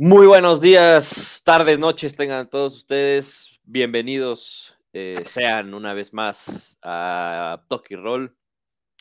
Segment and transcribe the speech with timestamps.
[0.00, 7.64] Muy buenos días, tardes, noches, tengan todos ustedes bienvenidos, eh, sean una vez más a
[7.66, 8.36] Toki Roll.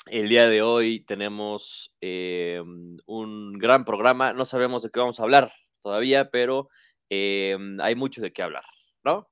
[0.07, 2.63] El día de hoy tenemos eh,
[3.05, 6.67] un gran programa, no sabemos de qué vamos a hablar todavía, pero
[7.11, 8.65] eh, hay mucho de qué hablar,
[9.03, 9.29] ¿no?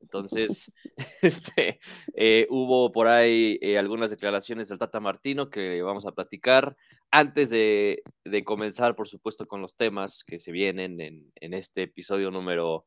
[0.00, 0.72] Entonces,
[1.22, 1.80] este,
[2.14, 6.76] eh, hubo por ahí eh, algunas declaraciones del Tata Martino que vamos a platicar.
[7.10, 8.02] Antes de,
[8.44, 12.84] comenzar, por supuesto, con los temas que se vienen en, este episodio número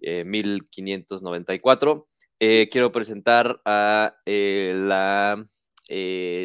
[0.00, 2.08] eh, 1594,
[2.38, 5.46] quiero presentar a la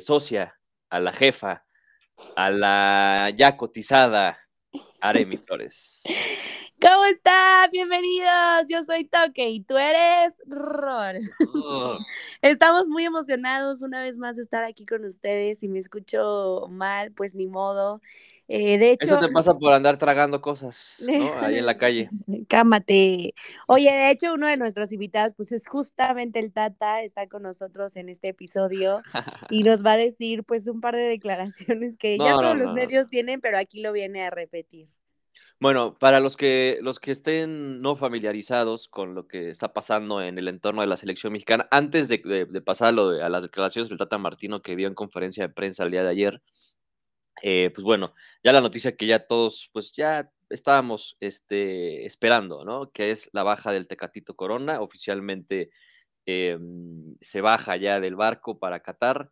[0.02, 0.56] socia,
[0.90, 1.66] a la jefa,
[2.36, 4.40] a la ya cotizada
[5.00, 6.04] Aremi Flores.
[6.86, 7.68] ¿Cómo está?
[7.72, 8.68] Bienvenidos.
[8.70, 11.18] Yo soy Toque y tú eres Rol.
[11.56, 11.98] Oh.
[12.44, 15.58] Estamos muy emocionados una vez más de estar aquí con ustedes.
[15.58, 18.02] Si me escucho mal, pues ni modo.
[18.48, 21.14] Eh, de hecho, Eso te pasa por andar tragando cosas, ¿no?
[21.42, 22.12] Ahí en la calle.
[22.48, 23.34] Cámate.
[23.66, 27.96] Oye, de hecho, uno de nuestros invitados, pues es justamente el Tata, está con nosotros
[27.96, 29.02] en este episodio
[29.50, 33.08] y nos va a decir, pues, un par de declaraciones que ya todos los medios
[33.08, 34.88] tienen, pero aquí lo viene a repetir.
[35.60, 40.38] Bueno, para los que, los que estén no familiarizados con lo que está pasando en
[40.38, 42.18] el entorno de la selección mexicana, antes de,
[42.50, 45.92] de, pasarlo a las declaraciones del Tata Martino que dio en conferencia de prensa el
[45.92, 46.42] día de ayer,
[47.42, 52.92] eh, pues bueno, ya la noticia que ya todos, pues ya estábamos este, esperando, ¿no?
[52.92, 55.70] Que es la baja del Tecatito Corona, oficialmente
[56.26, 59.32] em, se baja ya del barco para Qatar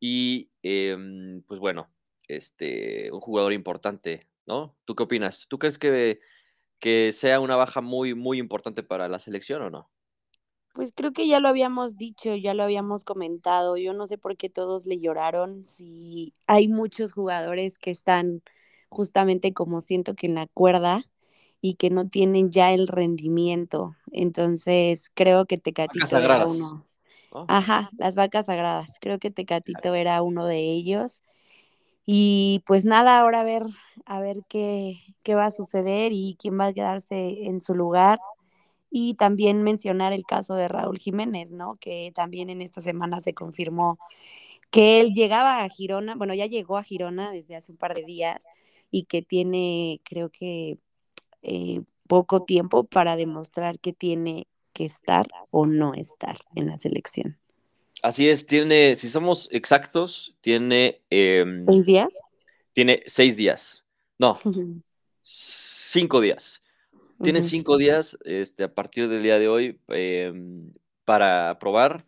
[0.00, 1.90] y em, pues bueno,
[2.28, 4.76] este, un jugador importante ¿no?
[4.86, 5.46] ¿Tú qué opinas?
[5.48, 6.20] ¿Tú crees que,
[6.80, 9.90] que sea una baja muy, muy importante para la selección o no?
[10.74, 13.76] Pues creo que ya lo habíamos dicho, ya lo habíamos comentado.
[13.76, 15.64] Yo no sé por qué todos le lloraron.
[15.64, 18.42] Si hay muchos jugadores que están
[18.88, 21.02] justamente como siento que en la cuerda
[21.60, 23.96] y que no tienen ya el rendimiento.
[24.12, 26.86] Entonces creo que Tecatito era uno.
[27.46, 28.98] Ajá, las vacas sagradas.
[29.00, 31.22] Creo que Tecatito era uno de ellos.
[32.10, 33.64] Y pues nada, ahora a ver,
[34.06, 38.18] a ver qué, qué va a suceder y quién va a quedarse en su lugar.
[38.90, 41.76] Y también mencionar el caso de Raúl Jiménez, ¿no?
[41.80, 43.98] Que también en esta semana se confirmó
[44.70, 48.04] que él llegaba a Girona, bueno, ya llegó a Girona desde hace un par de
[48.04, 48.44] días
[48.90, 50.78] y que tiene, creo que,
[51.42, 57.38] eh, poco tiempo para demostrar que tiene que estar o no estar en la selección.
[58.02, 61.02] Así es, tiene, si somos exactos, tiene...
[61.10, 62.08] Em, ¿Seis días?
[62.72, 63.84] Tiene seis días.
[64.18, 64.38] No,
[65.22, 66.62] cinco días.
[67.22, 70.72] Tiene cinco días este, a partir del día de hoy em,
[71.04, 72.06] para probar.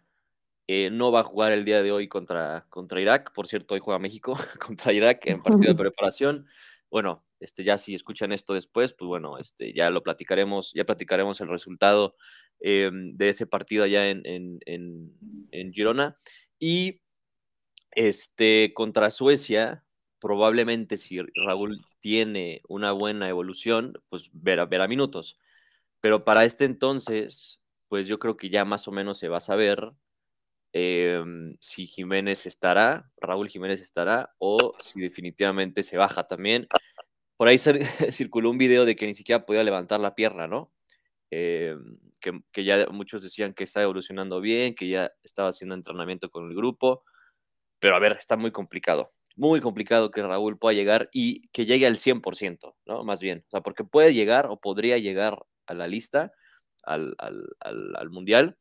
[0.69, 3.33] Eh, no va a jugar el día de hoy contra, contra Irak.
[3.33, 6.47] Por cierto, hoy juega México contra Irak en partido de preparación.
[6.89, 11.41] Bueno, este, ya si escuchan esto después, pues bueno, este, ya lo platicaremos, ya platicaremos
[11.41, 12.15] el resultado
[12.61, 16.19] Em, de ese partido allá en, en, Girona.
[16.59, 17.01] Y
[17.93, 19.85] este, contra Suecia,
[20.21, 25.39] probablemente si Raúl tiene una buena evolución, pues verá, verá minutos.
[26.01, 29.41] Pero para este entonces, pues yo creo que ya más o menos se va a
[29.41, 29.93] saber
[30.73, 36.67] em, si Jiménez estará, Raúl Jiménez estará, o si definitivamente se baja también.
[37.37, 37.59] Por ahí
[38.13, 40.73] circuló un video de que ni siquiera podía levantar la pierna, ¿no?
[41.31, 46.49] Em, que, ya muchos decían que está evolucionando bien, que ya estaba haciendo entrenamiento con
[46.49, 47.05] el grupo,
[47.81, 51.87] pero a ver, está muy complicado, muy complicado que Raúl pueda llegar y que llegue
[51.87, 53.05] al 100%, ¿no?
[53.05, 56.33] Más bien, o sea, porque puede llegar o podría llegar a la lista,
[56.85, 58.57] al, al Mundial,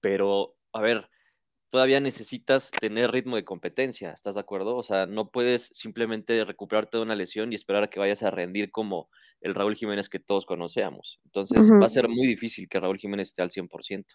[0.00, 1.08] pero a ver,
[1.76, 4.76] todavía necesitas tener ritmo de competencia, ¿estás de acuerdo?
[4.76, 8.30] O sea, no puedes simplemente recuperarte de una lesión y esperar a que vayas a
[8.30, 9.10] rendir como
[9.42, 11.20] el Raúl Jiménez que todos conocemos.
[11.26, 14.06] Entonces, va a ser muy difícil que Raúl Jiménez esté al 100%.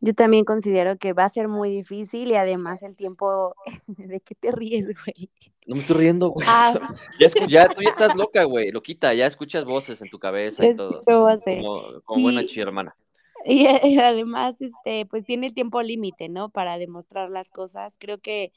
[0.00, 3.54] Yo también considero que va a ser muy difícil y además el tiempo
[3.86, 5.28] de qué te ríes, güey.
[5.66, 6.46] No me estoy riendo, güey.
[6.48, 6.94] Ah.
[7.46, 8.70] Ya, tú ya estás loca, güey.
[8.70, 10.98] Loquita, ya escuchas voces en tu cabeza y todo.
[11.04, 12.96] Como, como buena chida
[13.44, 13.80] hermana.
[13.86, 16.50] Y, además, este, pues tiene tiempo límite, ¿no?
[16.50, 17.96] Para demostrar las cosas.
[17.98, 18.52] Creo que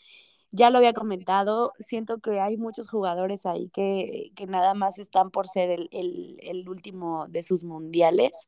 [0.51, 5.29] ya lo había comentado, siento que hay muchos jugadores ahí que, que nada más están
[5.29, 8.47] por ser el, el, el, último de sus mundiales.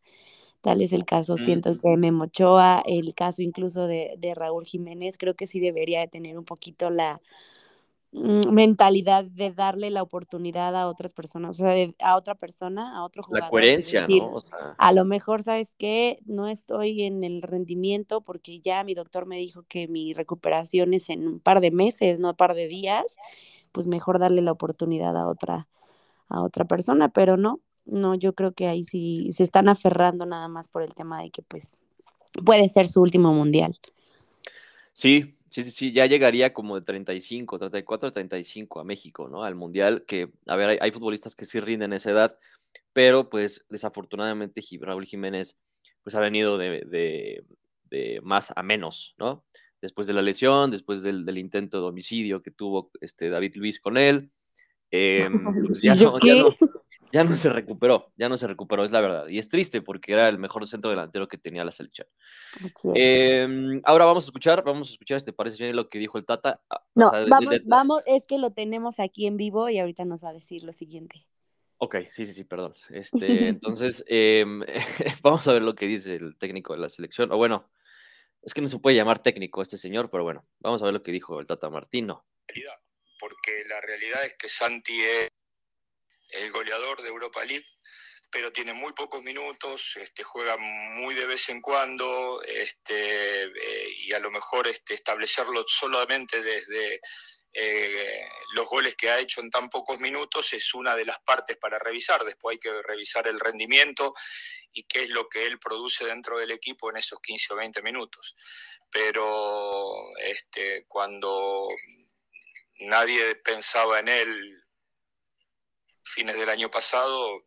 [0.62, 5.18] Tal es el caso, siento que Memo Ochoa, el caso incluso de, de Raúl Jiménez,
[5.18, 7.56] creo que sí debería de tener un poquito la, Mm,
[8.18, 13.24] mentalidad de darle la oportunidad a otras personas, o sea, a otra persona, a otro
[13.24, 13.46] jugador.
[13.46, 14.38] La coherencia, ¿no?
[14.78, 16.19] A lo mejor, ¿sabes qué?
[16.25, 21.10] No estoy en el rendimiento porque ya mi doctor me dijo que mi recuperación es
[21.10, 23.18] en un par de meses, no un par de días,
[23.72, 25.68] pues mejor darle la oportunidad a otra
[26.30, 30.48] a otra persona, pero no, no, yo creo que ahí sí se están aferrando nada
[30.48, 31.78] más por el tema de que pues
[32.46, 33.80] puede ser su último mundial.
[34.94, 39.44] Sí, sí, sí, sí, ya llegaría como de 35, 34, 35 a México, ¿no?
[39.44, 42.38] Al mundial, que, a ver, hay, futbolistas que sí rinden esa edad,
[42.94, 45.57] pero pues desafortunadamente Raúl Jiménez
[46.03, 47.44] pues ha venido de,
[48.23, 49.45] más a menos, ¿no?
[49.81, 53.97] Después de la lesión, después del, intento de homicidio que tuvo este David Luis con
[53.97, 54.31] él,
[54.91, 56.76] em, pues ya, no, ya no
[57.12, 59.27] se recuperó, ya no se recuperó, es la verdad.
[59.27, 62.07] Y es triste porque era el mejor centro delantero que tenía la selección.
[62.95, 66.25] Em, ahora vamos a escuchar, vamos a escuchar, ¿te parece bien lo que dijo el
[66.25, 66.62] Tata?
[66.69, 70.30] Ah, no, vamos, vamos, es que lo tenemos aquí en vivo y ahorita nos va
[70.30, 71.25] a decir lo siguiente.
[71.80, 72.74] Ok, sí, sí, sí, perdón.
[72.89, 74.62] Este, entonces, em,
[75.21, 77.31] vamos a ver lo que dice el técnico de la selección.
[77.31, 77.69] O bueno,
[78.42, 81.04] es que no se puede llamar técnico este señor, pero bueno, vamos a ver lo
[81.04, 82.25] que dijo el Tata Martino.
[83.19, 85.30] Porque la realidad es que Santi es
[86.29, 87.68] el goleador de Europa League,
[88.29, 94.13] pero tiene muy pocos minutos, este, juega muy de vez en cuando, este, eh, y
[94.13, 97.00] a lo mejor este, establecerlo solamente desde
[97.53, 101.57] eh, los goles que ha hecho en tan pocos minutos es una de las partes
[101.57, 102.24] para revisar.
[102.24, 104.13] Después hay que revisar el rendimiento
[104.73, 107.81] y qué es lo que él produce dentro del equipo en esos 15 o 20
[107.81, 108.35] minutos.
[108.91, 109.95] Pero
[110.88, 111.68] cuando
[112.80, 114.67] nadie pensaba en él
[116.09, 117.45] fines del año pasado,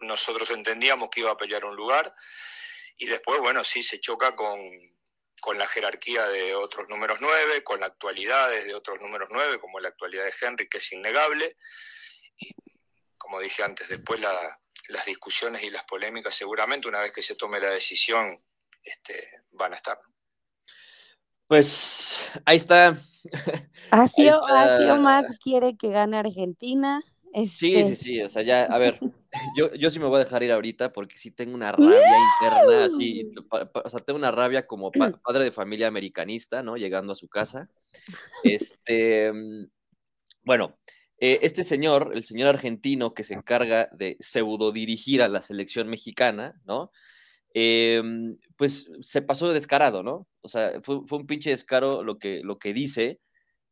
[0.00, 2.12] nosotros entendíamos que iba a pelear un lugar
[2.98, 4.58] y después, bueno, sí se choca con,
[5.40, 9.80] con la jerarquía de otros números nueve, con la actualidad de otros números nueve, como
[9.80, 11.56] la actualidad de Henry, que es innegable.
[12.38, 12.50] Y,
[13.18, 17.60] como dije antes, después las discusiones y las polémicas seguramente una vez que se tome
[17.60, 18.42] la decisión
[18.82, 20.00] este, van a estar.
[21.46, 22.96] Pues ahí está.
[23.90, 24.40] Asio,
[25.00, 27.02] más quiere que gane Argentina.
[27.52, 28.98] Sí, sí, sí, o sea, ya, a ver,
[29.58, 32.00] yo, yo sí me voy a dejar ir ahorita porque sí tengo una rabia
[32.40, 34.90] interna, así, o sea, tengo una rabia como
[35.22, 36.76] padre de familia americanista, ¿no?
[36.76, 37.68] Llegando a su casa.
[38.42, 39.66] Este, mm,
[40.44, 40.78] bueno,
[41.18, 45.88] eh, este señor, el señor argentino que se encarga de pseudo dirigir a la selección
[45.88, 46.90] mexicana, ¿no?
[47.52, 50.26] Em, pues se pasó de descarado, ¿no?
[50.42, 53.20] O sea, fue, fue un pinche descaro lo que, lo que dice.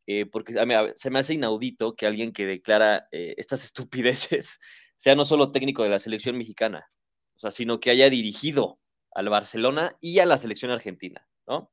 [0.07, 0.53] Eh, porque
[0.95, 4.59] se me hace inaudito que alguien que declara eh, estas estupideces
[4.97, 6.91] sea no solo técnico de la selección mexicana,
[7.35, 8.79] o sea, sino que haya dirigido
[9.11, 11.71] al Barcelona y a la selección argentina, ¿no?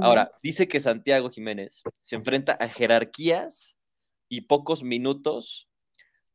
[0.00, 3.78] Ahora, dice que Santiago Jiménez se enfrenta a jerarquías
[4.28, 5.68] y pocos minutos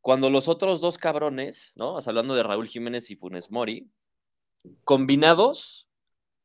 [0.02, 1.96] cuando los otros dos cabrones, ¿no?
[1.96, 3.90] O sea, hablando de Raúl Jiménez y Funes Mori,
[4.84, 5.88] combinados,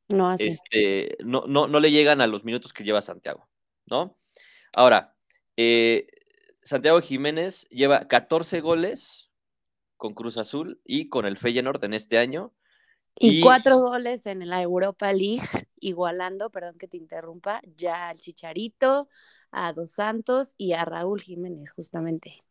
[0.08, 3.48] no, Este, no, no, no le llegan a los minutos que lleva Santiago,
[3.86, 4.18] ¿no?
[4.72, 5.14] Ahora,
[5.56, 6.06] eh,
[6.62, 9.30] Santiago Jiménez lleva 14 goles
[9.96, 12.52] con Cruz Azul y con el Feyenoord en este año.
[13.14, 15.42] Y, cuatro goles en la Europa League,
[15.80, 19.08] igualando, perdón que te interrumpa, ya al Chicharito,
[19.50, 22.42] a Dos Santos y a Raúl Jiménez, justamente.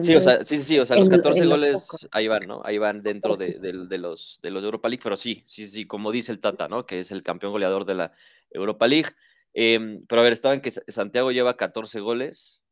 [0.00, 2.62] sí, o sea, sí, sí, o sea, los 14 goles ahí van, ¿no?
[2.64, 6.10] Ahí van dentro de, los, de los de Europa League, pero sí, sí, sí, como
[6.10, 6.84] dice el Tata, ¿no?
[6.84, 8.12] Que es el campeón goleador de la
[8.50, 9.10] Europa League.
[9.54, 12.62] Em, pero a ver, estaban que Santiago lleva 14 goles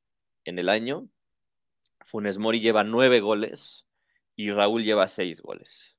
[0.44, 1.08] en el año,
[2.04, 3.86] Funes Mori lleva 9 goles
[4.36, 5.96] y Raúl lleva 6 goles.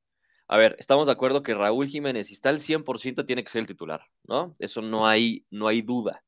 [0.47, 3.61] A ver, estamos de acuerdo que Raúl Jiménez, si está al 100%, tiene que ser
[3.61, 4.55] el titular, ¿no?
[4.57, 6.23] Eso no hay, no hay duda,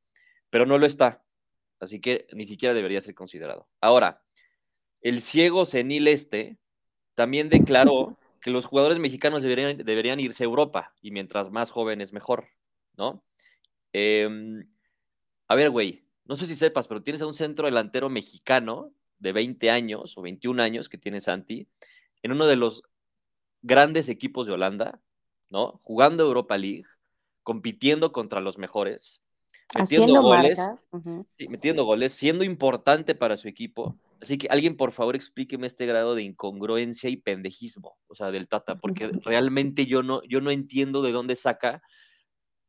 [0.50, 1.24] pero no lo está.
[1.80, 3.68] Así que ni siquiera debería ser considerado.
[3.80, 4.22] Ahora,
[5.02, 6.60] el ciego senil este
[7.16, 12.14] también declaró que los jugadores mexicanos deberían, deberían irse a Europa y mientras más jóvenes
[12.14, 12.50] mejor,
[12.98, 13.24] ¿no?
[13.94, 14.66] Em,
[15.48, 19.34] a ver, güey, no sé si sepas, pero tienes a un centro delantero mexicano de
[19.34, 21.68] 20 años o 21 años que tiene Santi
[22.24, 22.84] en uno de los
[23.62, 25.02] grandes equipos de Holanda,
[25.50, 25.80] ¿no?
[25.84, 26.86] Jugando Europa League,
[27.44, 29.22] compitiendo contra los mejores,
[29.78, 30.60] metiendo goles,
[31.50, 33.98] metiendo goles, siendo importante para su equipo.
[34.22, 38.48] Así que alguien, por favor, explíqueme este grado de incongruencia y pendejismo, o sea, del
[38.48, 41.82] Tata, porque realmente yo no, yo no entiendo de dónde saca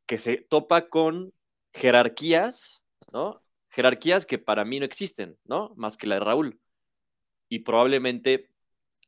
[0.06, 1.32] que se topa con
[1.73, 2.82] jerarquías,
[3.12, 3.42] ¿no?
[3.71, 5.73] Jerarquías que para mí no existen, ¿no?
[5.76, 6.61] Más que la de Raúl.
[7.49, 8.50] Y probablemente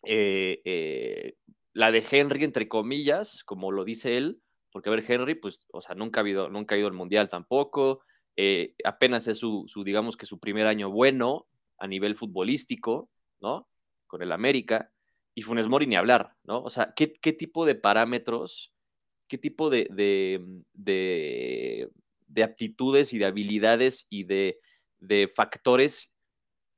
[0.04, 1.36] eh, eh,
[1.72, 5.80] la de Henry, entre comillas, como lo dice él, porque a ver, Henry, pues, o
[5.80, 8.00] sea, nunca ha, nunca ha ido al Mundial tampoco,
[8.36, 11.46] eh, apenas es su, digamos que su primer año bueno
[11.78, 13.08] a nivel futbolístico,
[13.40, 13.68] ¿no?
[14.06, 14.90] Con el América,
[15.34, 16.60] y Funes Mori ni hablar, ¿no?
[16.62, 18.73] O sea, ¿qué, qué tipo de parámetros
[19.28, 19.88] qué tipo de,
[20.72, 24.58] de, aptitudes y de habilidades y de,
[25.34, 26.10] factores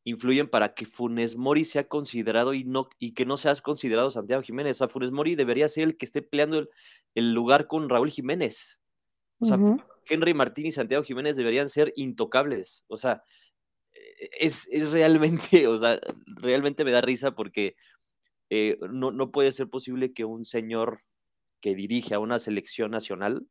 [0.04, 4.42] influyen para que Funes Mori sea considerado y, no, y que no seas considerado Santiago
[4.42, 4.76] Jiménez.
[4.76, 6.68] O sea, Funes Mori debería ser el que esté peleando
[7.14, 8.80] el, lugar con Raúl Jiménez.
[9.40, 9.58] O sea,
[10.08, 12.84] Henry Martín y Santiago Jiménez deberían ser intocables.
[12.86, 13.22] O sea,
[13.92, 17.74] e, es, realmente, o sea, realmente me da risa porque
[18.48, 21.02] eh, no, no puede ser posible que un señor
[21.66, 23.44] que dirige a una selección nacional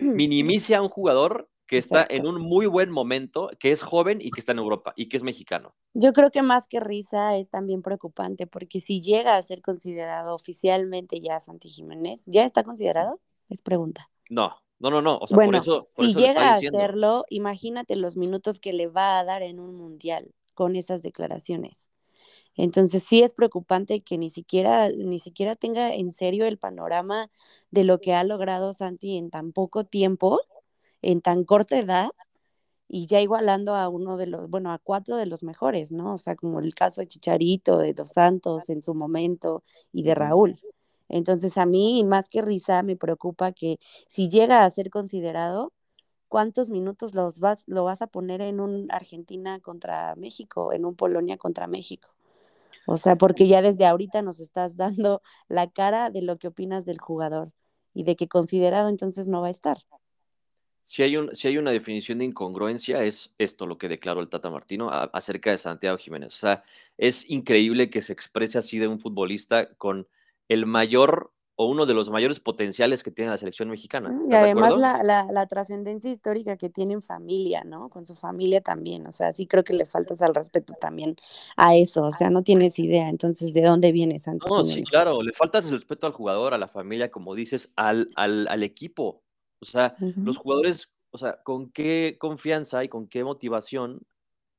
[0.00, 4.32] minimice a un jugador que está en un muy buen momento, que es joven y
[4.32, 5.76] que está en Europa y que es mexicano.
[5.94, 10.34] Yo creo que más que risa es también preocupante porque si llega a ser considerado
[10.34, 13.20] oficialmente ya Santi Jiménez, ¿ya está considerado?
[13.48, 14.10] Es pregunta.
[14.28, 15.18] No, no, no, no.
[15.18, 19.20] O sea, bueno, por eso, si llega a hacerlo, imagínate los minutos que le va
[19.20, 21.88] a dar en un mundial con esas declaraciones.
[22.56, 27.30] Entonces sí es preocupante que ni siquiera, ni siquiera tenga en serio el panorama
[27.70, 30.40] de lo que ha logrado Santi en tan poco tiempo
[31.02, 32.10] en tan corta edad
[32.88, 36.14] y ya igualando a uno de los, bueno, a cuatro de los mejores, ¿no?
[36.14, 40.14] O sea, como el caso de Chicharito, de Dos Santos en su momento y de
[40.14, 40.60] Raúl.
[41.08, 43.78] Entonces a mí, más que risa, me preocupa que
[44.08, 45.72] si llega a ser considerado,
[46.28, 50.96] ¿cuántos minutos los vas, lo vas a poner en un Argentina contra México, en un
[50.96, 52.10] Polonia contra México?
[52.86, 56.84] O sea, porque ya desde ahorita nos estás dando la cara de lo que opinas
[56.84, 57.52] del jugador
[57.94, 59.78] y de que considerado entonces no va a estar
[60.82, 64.28] si hay, un, si hay una definición de incongruencia, es esto lo que declaró el
[64.28, 66.28] Tata Martino acerca de Santiago Jiménez.
[66.34, 66.64] O sea,
[66.96, 70.08] es increíble que se exprese así de un futbolista con
[70.48, 74.08] el mayor o uno de los mayores potenciales que tiene la selección mexicana.
[74.08, 77.90] Mm, y además la, la, trascendencia histórica que tiene en familia, ¿no?
[77.90, 79.06] Con su familia también.
[79.06, 81.16] O sea, sí creo que le faltas al respeto también
[81.58, 82.04] a eso.
[82.04, 83.10] O sea, no tienes idea.
[83.10, 84.56] Entonces, ¿de dónde viene Santiago?
[84.56, 85.22] No, sí, claro.
[85.22, 89.22] Le faltas el respeto al jugador, a la familia, como dices, al, al, al equipo.
[89.60, 94.00] O sea, los jugadores, o sea, ¿con qué confianza y con qué motivación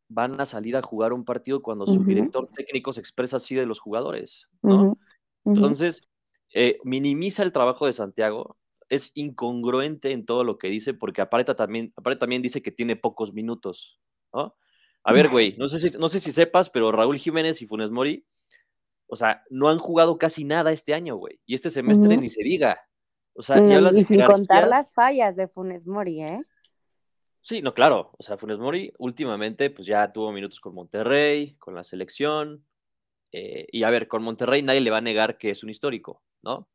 [0.07, 3.65] van a salir a jugar un partido cuando su director técnico se expresa así de
[3.65, 4.47] los jugadores?
[4.61, 4.99] ¿no?
[5.43, 6.10] Entonces,
[6.53, 8.57] eh, minimiza el trabajo de Santiago,
[8.89, 12.95] es incongruente en todo lo que dice, porque aparte también, aparte también dice que tiene
[12.95, 13.99] pocos minutos,
[14.33, 14.55] ¿no?
[15.03, 17.89] A ver, güey, no sé, si, no sé si sepas, pero Raúl Jiménez y Funes
[17.89, 18.25] Mori,
[19.07, 21.39] o sea, no han jugado casi nada este año, güey.
[21.45, 22.79] Y este semestre ni se diga.
[23.33, 26.41] O sea, y, sin contar las fallas de Funes Mori, ¿eh?
[27.41, 28.11] Sí, no, claro.
[28.17, 32.65] O sea, Funes Mori últimamente pues ya tuvo minutos con Monterrey, con la selección.
[33.31, 36.21] Eh, y a ver, con Monterrey nadie le va a negar que es un histórico,
[36.41, 36.67] ¿no?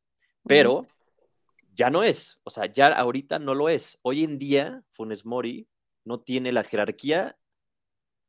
[0.46, 0.86] Pero
[1.74, 2.40] ya no es.
[2.44, 3.98] O sea, ya ahorita no lo es.
[4.02, 5.68] Hoy en día Funes Mori
[6.04, 7.38] no tiene la jerarquía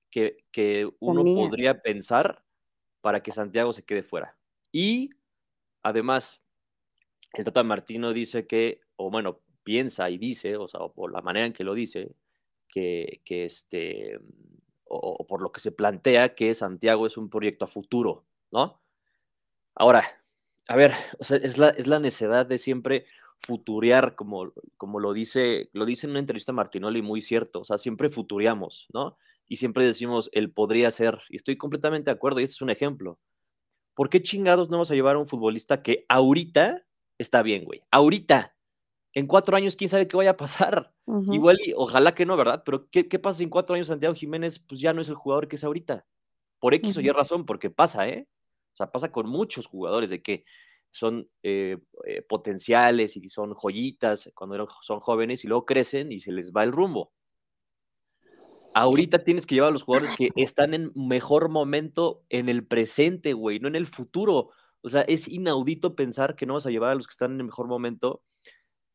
[0.09, 2.43] que, que uno podría pensar
[3.01, 4.37] para que Santiago se quede fuera.
[4.71, 5.11] Y
[5.83, 6.41] además,
[7.33, 11.45] el Tata Martino dice que, o bueno, piensa y dice, o sea, por la manera
[11.45, 12.15] en que lo dice,
[12.67, 14.19] que, que este,
[14.85, 18.81] o, por lo que se plantea que Santiago es un proyecto a futuro, ¿no?
[19.75, 20.03] Ahora,
[20.67, 23.05] a ver, o sea, es la, es la necedad de siempre
[23.37, 27.77] futurear, como, como lo dice, lo dice en una entrevista Martinoli, muy cierto, o sea,
[27.77, 29.17] siempre futureamos, ¿no?
[29.47, 32.69] Y siempre decimos, él podría ser, y estoy completamente de acuerdo, y este es un
[32.69, 33.19] ejemplo.
[33.93, 37.81] ¿Por qué chingados no vamos a llevar a un futbolista que ahorita está bien, güey.
[37.91, 38.55] Ahorita,
[39.13, 40.93] en cuatro años, quién sabe qué vaya a pasar.
[41.31, 42.63] Igual, y, ojalá que no, ¿verdad?
[42.65, 43.87] Pero ¿qué, ¿qué, pasa en cuatro años?
[43.87, 46.05] Santiago Jiménez, pues ya no es el jugador que es ahorita.
[46.59, 48.27] Por X o Y razón, porque pasa, ¿eh?
[48.77, 50.45] O sea, pasa con muchos jugadores de que
[50.91, 56.31] son eh, eh, potenciales y son joyitas cuando son jóvenes y luego crecen y se
[56.31, 57.11] les va el rumbo.
[58.75, 63.33] Ahorita tienes que llevar a los jugadores que están en mejor momento en el presente,
[63.33, 64.51] güey, no en el futuro.
[64.81, 67.39] O sea, es inaudito pensar que no vas a llevar a los que están en
[67.39, 68.21] el mejor momento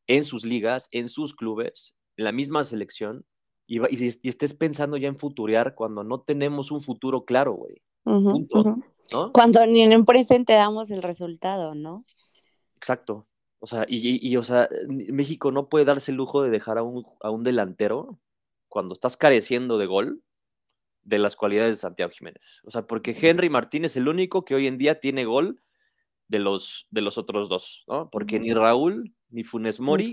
[0.07, 3.25] en sus ligas, en sus clubes, en la misma selección,
[3.67, 7.81] y, estés pensando ya en futurear cuando no tenemos un futuro claro, güey.
[8.03, 12.05] Cuando ni en un presente damos el resultado, ¿no?
[12.75, 13.27] Exacto.
[13.59, 17.05] O sea, y, o sea, México no puede darse el lujo de dejar a un,
[17.21, 18.19] a un delantero
[18.67, 20.21] cuando estás careciendo de gol
[21.03, 22.61] de las cualidades de Santiago Jiménez.
[22.65, 25.61] O sea, porque Henry Martínez es el único que hoy en día tiene gol
[26.27, 28.09] de los, de los otros dos, ¿no?
[28.09, 30.11] Porque ni Raúl ni Funes Mori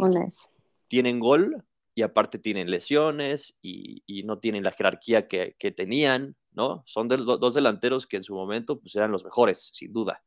[0.88, 6.82] tienen gol y aparte tienen lesiones y, no tienen la jerarquía que, tenían, ¿no?
[6.84, 10.22] Son de, dos delanteros que en su momento pues eran los mejores, sin duda.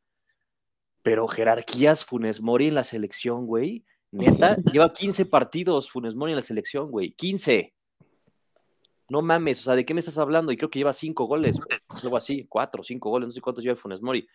[1.03, 3.85] Pero jerarquías Funes Mori en la selección, güey.
[4.09, 7.11] Neta, lleva 15 partidos Funes Mori en la selección, güey.
[7.11, 7.75] 15.
[9.09, 10.51] No mames, o sea, ¿de qué me estás hablando?
[10.51, 11.59] Y creo que lleva 5 goles,
[12.01, 14.27] algo así, 4, 5 goles, no sé cuántos lleva Funes Mori.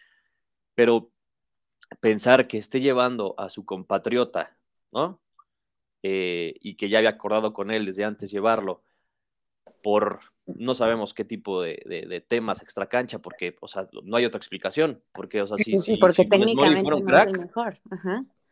[0.76, 1.10] Pero
[1.98, 4.56] pensar que esté llevando a su compatriota,
[4.92, 5.20] ¿no?
[6.04, 8.84] Eh, y que ya había acordado con él desde antes llevarlo
[9.82, 14.24] por no sabemos qué tipo de, de, temas extra cancha, porque, o sea, no hay
[14.24, 17.78] otra explicación, porque, o sea, si, sí, porque técnicamente fuera un crack, mejor.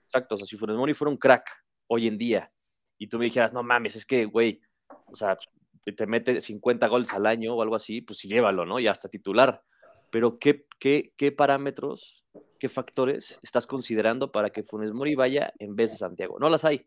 [0.04, 1.49] Exacto, o sea, si Funes Mori fuera un crack
[1.87, 2.52] hoy en día,
[2.99, 4.61] y tú me dijeras, no mames, es que, güey,
[5.06, 5.38] o sea,
[5.85, 8.78] te mete 50 goles al año o algo así, pues sí, llévalo, ¿no?
[8.78, 9.62] Ya hasta titular.
[10.11, 12.25] Pero, ¿qué, qué, qué parámetros,
[12.58, 16.38] qué factores estás considerando para que Funes Mori vaya en vez de Santiago?
[16.38, 16.87] No las hay,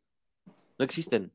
[0.77, 1.31] no existen.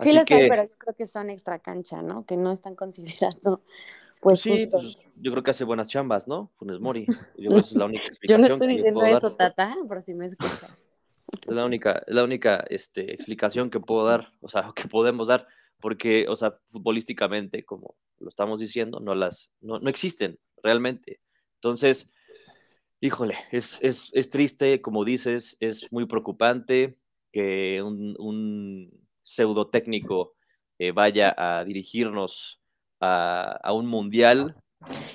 [0.00, 2.24] Sí las hay, pero yo creo que son extra cancha, ¿no?
[2.24, 3.62] Que no están considerando.
[4.20, 6.50] Pues, sí, pues yo creo que hace buenas chambas, ¿no?
[6.56, 7.06] Funes Mori.
[7.36, 8.42] Yo creo que es la única explicación.
[8.42, 10.68] yo no estoy diciendo eso, Tata, por si me escucha.
[11.46, 15.46] Es la única, la única este, explicación que puedo dar, o sea, que podemos dar,
[15.78, 21.20] porque, o sea, futbolísticamente, como lo estamos diciendo, no las, no, existen realmente.
[21.56, 22.10] Entonces,
[23.00, 26.98] híjole, es, es, triste, como dices, es muy preocupante
[27.30, 30.34] que un, un pseudo técnico
[30.78, 32.60] eh, vaya a dirigirnos
[33.00, 34.56] a, a un mundial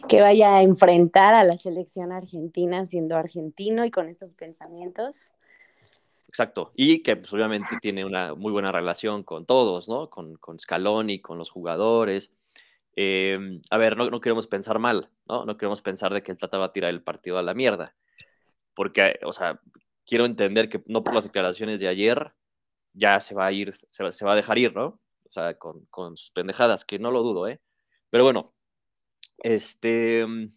[0.08, 5.16] que vaya a enfrentar a la selección argentina siendo argentino y con estos pensamientos.
[6.28, 6.72] Exacto.
[6.76, 10.10] Y que pues, obviamente tiene una muy buena relación con todos, ¿no?
[10.10, 12.34] Con, con Scaloni, con los jugadores.
[12.96, 15.46] Em, a ver, no, no, queremos pensar mal, ¿no?
[15.46, 17.96] No queremos pensar de que el Tata va a tirar el partido a la mierda.
[18.74, 19.62] Porque, o sea,
[20.06, 22.34] quiero entender que no por las declaraciones de ayer
[22.94, 25.00] ya se va a ir, se va, a dejar ir, ¿no?
[25.26, 27.60] O sea, con, con, sus pendejadas, que no lo dudo, ¿eh?
[28.10, 28.54] Pero bueno,
[29.40, 30.26] este...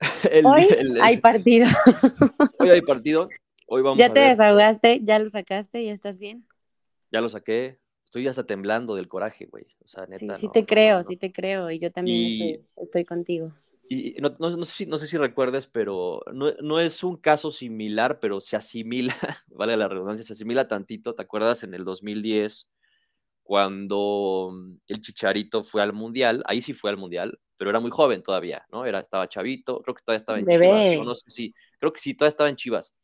[0.44, 0.68] hoy
[1.02, 1.68] hay partido.
[2.58, 3.28] Hoy hay partido
[3.96, 6.46] ya te desahogaste, ya lo sacaste, ya estás bien.
[7.12, 7.78] Ya lo saqué.
[8.04, 9.66] Estoy hasta temblando del coraje, güey.
[9.84, 10.34] O sea, neta.
[10.34, 11.70] Sí, sí te creo, sí te creo.
[11.70, 13.52] Y yo también estoy, contigo.
[13.92, 14.30] Y no,
[14.64, 19.14] sé si, recuerdes, pero no, es un caso similar, pero se asimila,
[19.48, 21.16] vale la redundancia, se asimila tantito.
[21.16, 22.70] ¿Te acuerdas en el 2010
[23.42, 24.54] cuando
[24.86, 26.44] el Chicharito fue al Mundial?
[26.46, 28.86] Ahí sí fue al Mundial, pero era muy joven todavía, ¿no?
[28.86, 31.04] Era, estaba chavito, creo que todavía estaba en Chivas.
[31.04, 32.94] No sé si, creo que sí, todavía estaba en Chivas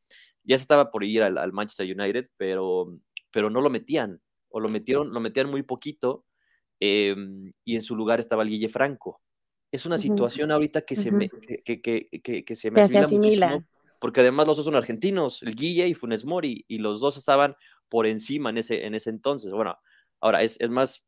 [0.46, 2.98] ya se estaba por ir al, Manchester United, pero,
[3.30, 6.24] pero no lo metían, o lo metieron, lo metían muy poquito,
[6.80, 9.20] em, y en su lugar estaba el Guille Franco.
[9.76, 13.62] Es una situación ahorita que, se me, que, que, que, que, se me asimila,
[14.00, 17.56] porque además los dos son argentinos, el Guille y Funes Mori, y los dos estaban
[17.90, 19.52] por encima en ese, en ese entonces.
[19.52, 19.76] Bueno,
[20.20, 21.04] ahora es, es más,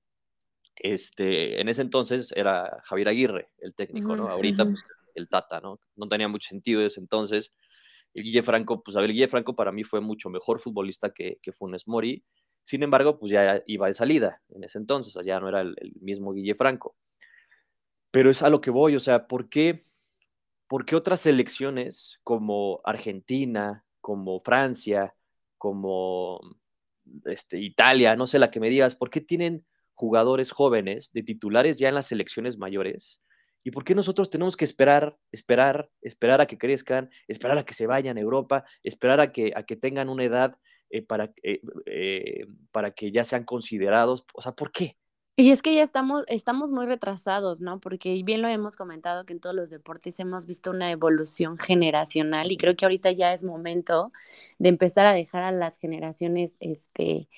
[0.76, 4.28] este, en ese entonces era Javier Aguirre, el técnico, ¿no?
[4.28, 5.80] Ahorita pues, el Tata, ¿no?
[5.96, 7.54] No tenía mucho sentido ese entonces.
[8.12, 11.08] El Guille Franco, pues a ver, el Guille Franco para mí fue mucho mejor futbolista
[11.08, 12.22] que, que Funes Mori.
[12.64, 16.34] Sin embargo, pues ya iba de salida en ese entonces, ya no era el, mismo
[16.34, 16.96] Guille Franco.
[18.10, 19.86] Pero es a lo que voy, o sea, ¿por qué,
[20.66, 25.14] ¿por qué otras selecciones como Argentina, como Francia,
[25.58, 26.40] como
[27.26, 31.78] este, Italia, no sé la que me digas, ¿por qué tienen jugadores jóvenes de titulares
[31.78, 33.20] ya en las selecciones mayores
[33.68, 37.74] ¿Y por qué nosotros tenemos que esperar, esperar, esperar a que crezcan, esperar a que
[37.74, 40.54] se vayan a Europa, esperar a que, a que tengan una edad
[40.88, 44.24] eh, para, eh, eh, para que ya sean considerados?
[44.32, 44.96] O sea, ¿por qué?
[45.40, 47.78] Y es que ya estamos, estamos muy retrasados, ¿no?
[47.78, 52.50] Porque bien lo hemos comentado que en todos los deportes hemos visto una evolución generacional
[52.50, 54.10] y creo que ahorita ya es momento
[54.58, 57.28] de empezar a dejar a las generaciones este,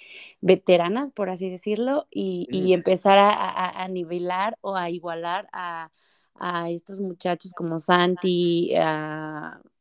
[0.40, 5.90] veteranas, por así decirlo, y, y empezar a, a, nivelar o a igualar a,
[6.36, 8.72] a estos muchachos como Santi,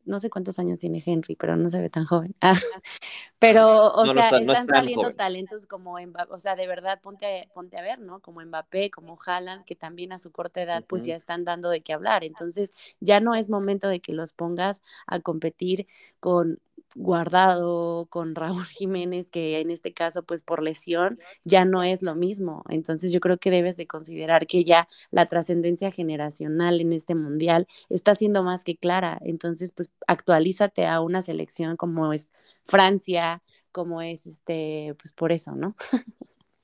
[0.05, 2.35] no sé cuántos años tiene Henry, pero no se ve tan joven.
[3.39, 5.97] pero, o sea, están saliendo talentos como,
[6.29, 8.19] o sea, de verdad, ponte, ponte a ver, ¿no?
[8.19, 11.81] Como Mbappé, como Haaland, que también a su corta edad, pues ya están dando de
[11.81, 12.23] qué hablar.
[12.23, 15.87] Entonces, ya no es momento de que los pongas a competir
[16.19, 16.59] con
[16.95, 22.15] Guardado, con Raúl Jiménez, que en este caso, pues por lesión, ya no es lo
[22.15, 22.63] mismo.
[22.69, 27.67] Entonces yo creo que debes de considerar que ya la trascendencia generacional en este mundial
[27.89, 29.19] está siendo más que clara.
[29.21, 32.29] Entonces, pues actualízate a una selección como es
[32.65, 35.75] Francia, como es este, pues por eso, ¿no?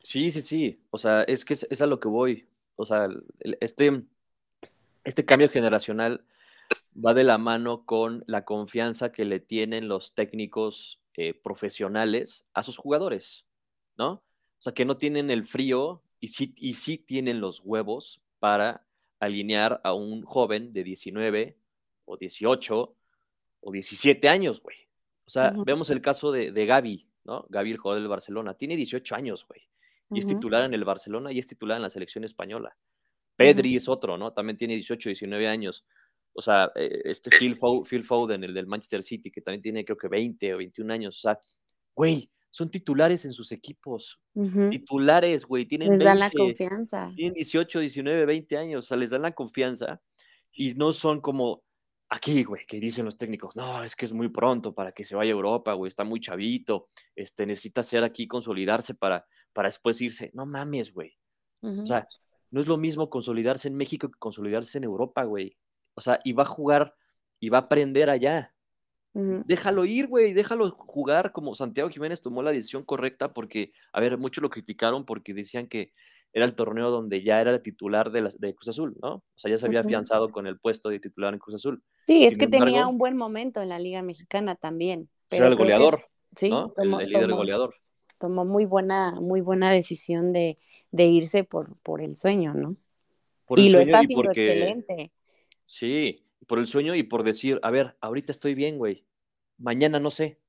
[0.04, 0.80] Sí, sí, sí.
[0.92, 2.48] O sea, es que es, a lo que voy.
[2.76, 3.10] O sea,
[3.60, 4.04] este,
[5.04, 6.24] este cambio generacional
[6.96, 12.64] va de la mano con la confianza que le tienen los técnicos eh, profesionales a
[12.64, 13.46] sus jugadores,
[13.98, 14.12] ¿no?
[14.12, 18.86] O sea, que no tienen el frío y sí, y sí tienen los huevos para
[19.20, 21.58] alinear a un joven de 19
[22.06, 22.96] o 18
[23.62, 24.78] o 17 años, güey.
[25.26, 27.46] O sea, vemos el caso de, de, Gaby, ¿no?
[27.50, 29.62] Gaby, el jugador del Barcelona, tiene 18 años, güey.
[30.12, 32.78] Y es titular en el Barcelona y es titular en la selección española.
[33.36, 34.34] Pedri es otro, ¿no?
[34.34, 35.84] También tiene 18, 19 años
[36.36, 40.08] o sea, eh, este Phil, Foden, el del Manchester City, que también tiene creo que
[40.08, 41.40] 20 o 21 años, o sea,
[41.96, 44.22] güey, son titulares en sus equipos.
[44.70, 45.66] Titulares, güey.
[45.66, 47.12] Tienen les dan la confianza.
[47.14, 48.86] Tienen 18, 19, 20 años.
[48.86, 50.02] O sea, les dan la confianza
[50.54, 51.64] y no son como
[52.10, 55.16] aquí, güey, que dicen los técnicos, no, es que es muy pronto para que se
[55.16, 60.00] vaya a Europa, güey, está muy chavito, este, necesita ser aquí, consolidarse para, para después
[60.02, 60.32] irse.
[60.34, 61.18] No mames, güey.
[61.62, 62.08] O sea,
[62.52, 65.58] no es lo mismo consolidarse en México que consolidarse en Europa, güey.
[65.96, 66.96] O sea, y va a jugar
[67.40, 68.52] y va a aprender allá.
[69.14, 74.18] Déjalo ir, güey, déjalo jugar como Santiago Jiménez tomó la decisión correcta porque, a ver,
[74.18, 75.94] muchos lo criticaron porque decían que
[76.34, 79.14] era el torneo donde ya era el titular de, de Cruz Azul, ¿no?
[79.16, 81.82] O sea, ya se había afianzado con el puesto de titular en Cruz Azul.
[82.06, 85.08] Sí, es que tenía un buen momento en la Liga Mexicana también.
[85.30, 86.74] Pero era el goleador, sí, ¿no?
[86.76, 87.74] el, líder goleador.
[88.18, 90.58] Tomó muy buena, muy buena decisión de,
[90.92, 92.76] irse por, por el sueño, ¿no?
[93.56, 95.14] y lo está haciendo excelente.
[95.66, 99.06] Sí, por el sueño y por decir, a ver, ahorita estoy bien, güey,
[99.58, 100.40] mañana no sé.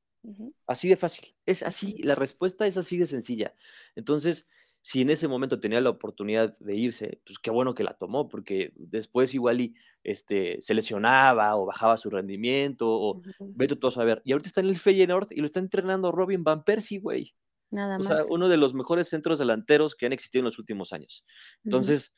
[0.67, 1.37] Así de fácil.
[1.47, 3.55] Es así, la respuesta es así de sencilla.
[3.95, 4.49] Entonces,
[4.83, 8.29] si en ese momento tenía la oportunidad de irse, pues qué bueno que la tomó,
[8.29, 9.75] porque después igual y,
[10.05, 14.23] este, se lesionaba o bajaba su rendimiento, o vete todo a ver.
[14.25, 17.35] Y ahorita está en el Feyenoord y lo está entrenando Robin Van Persie, güey.
[17.71, 18.07] Nada más.
[18.07, 21.25] O sea, uno de los mejores centros delanteros que han existido en los últimos años.
[21.65, 22.15] Entonces,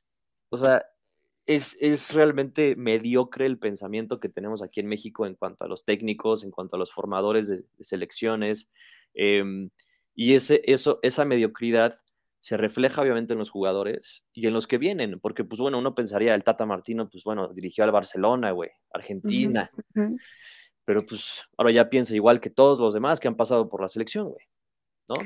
[0.51, 0.85] o sea,
[1.49, 6.45] es, realmente mediocre el pensamiento que tenemos aquí en México en cuanto a los técnicos,
[6.45, 8.71] en cuanto a los formadores de, selecciones.
[9.15, 9.71] Em,
[10.15, 11.95] y ese, eso, esa mediocridad
[12.41, 15.95] se refleja obviamente en los jugadores y en los que vienen, porque pues bueno, uno
[15.95, 19.71] pensaría, el Tata Martino, pues bueno, dirigió al Barcelona, güey, Argentina,
[20.85, 23.89] pero pues ahora ya piensa igual que todos los demás que han pasado por la
[23.89, 24.47] selección, güey,
[25.09, 25.17] ¿no?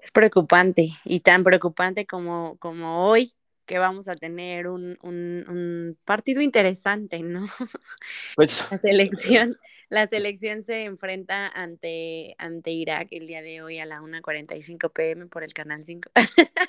[0.00, 3.34] Es preocupante y tan preocupante como, como hoy
[3.66, 7.48] que vamos a tener un, un, partido interesante, ¿no?
[8.36, 9.56] Pues, la selección,
[9.88, 15.26] la selección se enfrenta ante, ante Irak el día de hoy a la 1.45 pm
[15.26, 16.10] por el canal 5.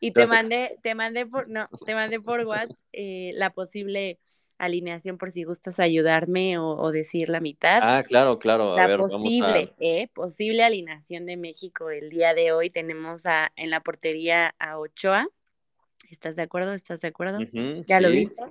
[0.00, 4.18] y, te mandé, te mandé por, no, te mandé por WhatsApp eh, la posible
[4.58, 7.80] alineación por si gustas ayudarme o, decir la mitad.
[7.82, 8.76] Ah, claro, claro.
[8.76, 13.80] la posible, eh, posible alineación de México el día de hoy tenemos a, en la
[13.80, 15.26] portería a Ochoa,
[16.12, 16.74] ¿Estás de acuerdo?
[16.74, 17.38] ¿Estás de acuerdo?
[17.86, 18.42] ¿Ya lo viste?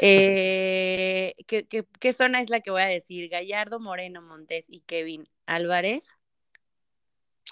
[0.00, 3.30] Eh, ¿qué, zona es la que voy a decir?
[3.30, 6.06] Gallardo, Moreno, Montes y Kevin Álvarez.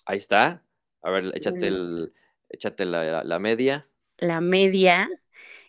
[0.04, 0.62] Ahí está.
[1.00, 2.12] A ver, échate, el,
[2.50, 3.88] échate la, la media.
[4.18, 5.08] La media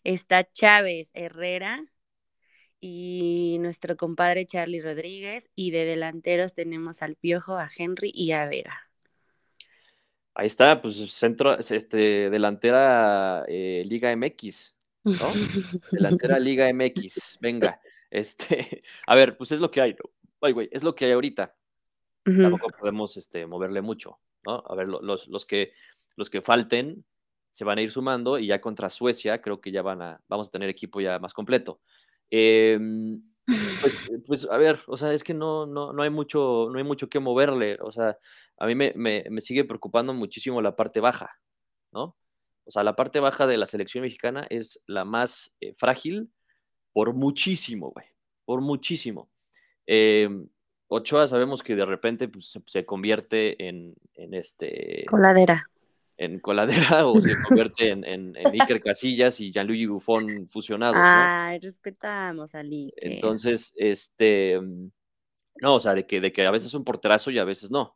[0.04, 1.86] está Chávez Herrera
[2.82, 5.50] y nuestro compadre Charlie Rodríguez.
[5.56, 8.93] Y de delanteros tenemos al Piojo, a Henry y a Vega.
[10.36, 15.32] Ahí está, pues centro, este, delantera eh, Liga MX, ¿no?
[15.92, 17.80] delantera Liga MX, venga.
[18.14, 19.96] Este, a ver, pues es lo que hay,
[20.42, 21.56] ay, güey, es lo que hay ahorita.
[22.24, 24.64] Tampoco podemos este, moverle mucho, ¿no?
[24.68, 25.74] A ver, los, los, que,
[26.16, 27.04] los que falten
[27.50, 30.50] se van a ir sumando y ya contra Suecia creo que ya van a, vamos
[30.50, 31.82] a tener equipo ya más completo.
[32.30, 32.80] Eh,
[33.82, 36.84] pues, pues, a ver, o sea, es que no, no, no hay mucho, no hay
[36.84, 37.78] mucho que moverle.
[37.82, 38.18] O sea,
[38.58, 41.32] a mí me, sigue preocupando muchísimo la parte baja,
[41.92, 42.18] ¿no?
[42.66, 46.32] O sea, la parte baja de la selección mexicana es la más eh, frágil
[46.94, 48.06] por muchísimo, güey.
[48.46, 49.30] Por muchísimo.
[49.86, 50.48] Em,
[50.88, 55.06] Ochoa sabemos que de repente pues, se, convierte en, en este.
[55.08, 55.70] Coladera
[56.24, 60.98] en coladera o se convierte en, en, Iker Casillas y Gianluigi Buffon fusionados.
[61.00, 62.94] Ay, respetamos a Iker.
[62.98, 64.60] Entonces, este,
[65.62, 67.72] no, o sea, de que, de que a veces es un porterazo y a veces
[67.72, 67.96] no.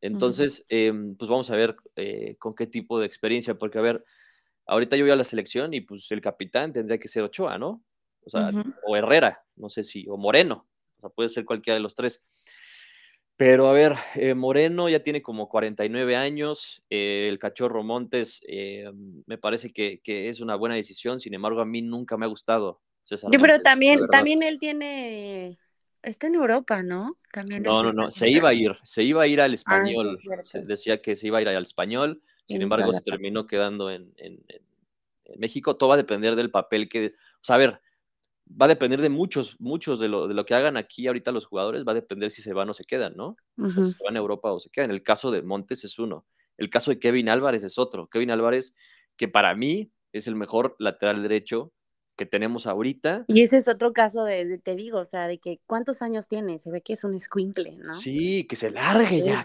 [0.00, 4.04] Entonces, em, pues vamos a ver eh, con qué tipo de experiencia, porque a ver,
[4.66, 7.84] ahorita yo voy a la selección y pues el capitán tendría que ser Ochoa, ¿no?
[8.24, 8.50] O sea,
[8.86, 10.66] o Herrera, no sé si, o Moreno,
[10.98, 12.22] o sea, puede ser cualquiera de los tres.
[13.40, 18.92] Pero a ver, eh, Moreno ya tiene como 49 años, eh, el cachorro Montes eh,
[19.24, 22.82] me parece que, es una buena decisión, sin embargo a mí nunca me ha gustado.
[23.02, 25.58] César pero también, también él tiene,
[26.02, 27.16] está en Europa, ¿no?
[27.32, 30.18] También no, no, no, se iba a ir, se iba a ir al ah, español,
[30.66, 34.44] decía que se iba a ir al español, sin embargo se terminó quedando en, en,
[34.48, 37.80] en México, todo va a depender del papel que, o sea, a ver,
[38.50, 41.46] va a depender de muchos, muchos de lo, de lo que hagan aquí ahorita los
[41.46, 43.36] jugadores, va a depender si se van o se quedan, ¿no?
[43.56, 44.90] si se van a Europa o se quedan.
[44.90, 46.26] El caso de Montes es uno.
[46.56, 48.08] El caso de Kevin Álvarez es otro.
[48.08, 48.74] Kevin Álvarez,
[49.16, 51.72] que para mí es el mejor lateral derecho
[52.16, 53.24] que tenemos ahorita.
[53.28, 56.58] Y ese es otro caso de, te digo, o sea, de que cuántos años tiene,
[56.58, 57.94] se ve que es un squinkle, ¿no?
[57.94, 59.42] Sí, que se largue ya.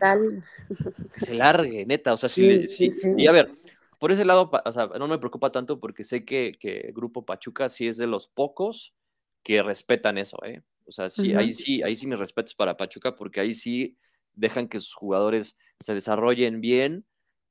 [1.13, 3.49] Que se largue, neta, o sea, sí, sí, Y a ver,
[3.99, 7.69] por ese lado, o sea, no me preocupa tanto porque sé que, que Grupo Pachuca
[7.69, 8.95] sí es de los pocos
[9.43, 10.63] que respetan eso, ¿eh?
[10.87, 13.97] O sea, sí, ahí sí, ahí sí mis respetos para Pachuca, porque ahí sí
[14.33, 17.05] dejan que sus jugadores se desarrollen bien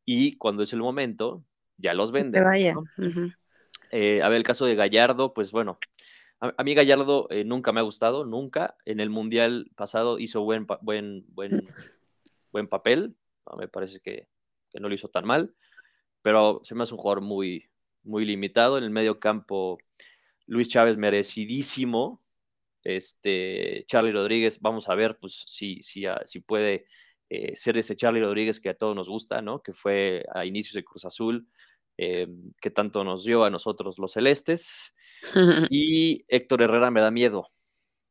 [0.05, 1.45] y cuando es el momento,
[1.77, 2.45] ya los venden.
[2.45, 2.77] vaya.
[3.91, 5.79] Eh, a ver, el caso de Gallardo, pues bueno,
[6.41, 8.77] a, mí Gallardo eh, nunca me ha gustado, nunca.
[8.85, 11.67] En el Mundial pasado hizo buen, buen, buen,
[12.53, 13.17] buen papel,
[13.57, 14.29] me parece que,
[14.71, 15.55] que, no lo hizo tan mal,
[16.25, 17.69] pero se me hace un jugador muy,
[18.03, 18.79] muy limitado.
[18.79, 19.77] En el medio campo,
[20.47, 22.23] Luis Chávez merecidísimo.
[22.83, 26.87] Este, Charlie Rodríguez, vamos a ver pues, si, si, ah, si puede
[27.29, 29.63] eh, ser ese Charlie Rodríguez que a todos nos gusta, ¿no?
[29.63, 31.47] Que fue a inicios de Cruz Azul,
[31.99, 32.27] eh,
[32.59, 34.95] que tanto nos dio a nosotros los celestes.
[35.71, 37.49] Y Héctor Herrera me da miedo,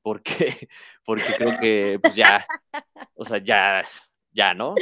[0.03, 0.69] porque,
[1.03, 2.45] porque creo que pues ya,
[3.15, 3.83] o sea, ya,
[4.33, 4.75] ya, ¿no?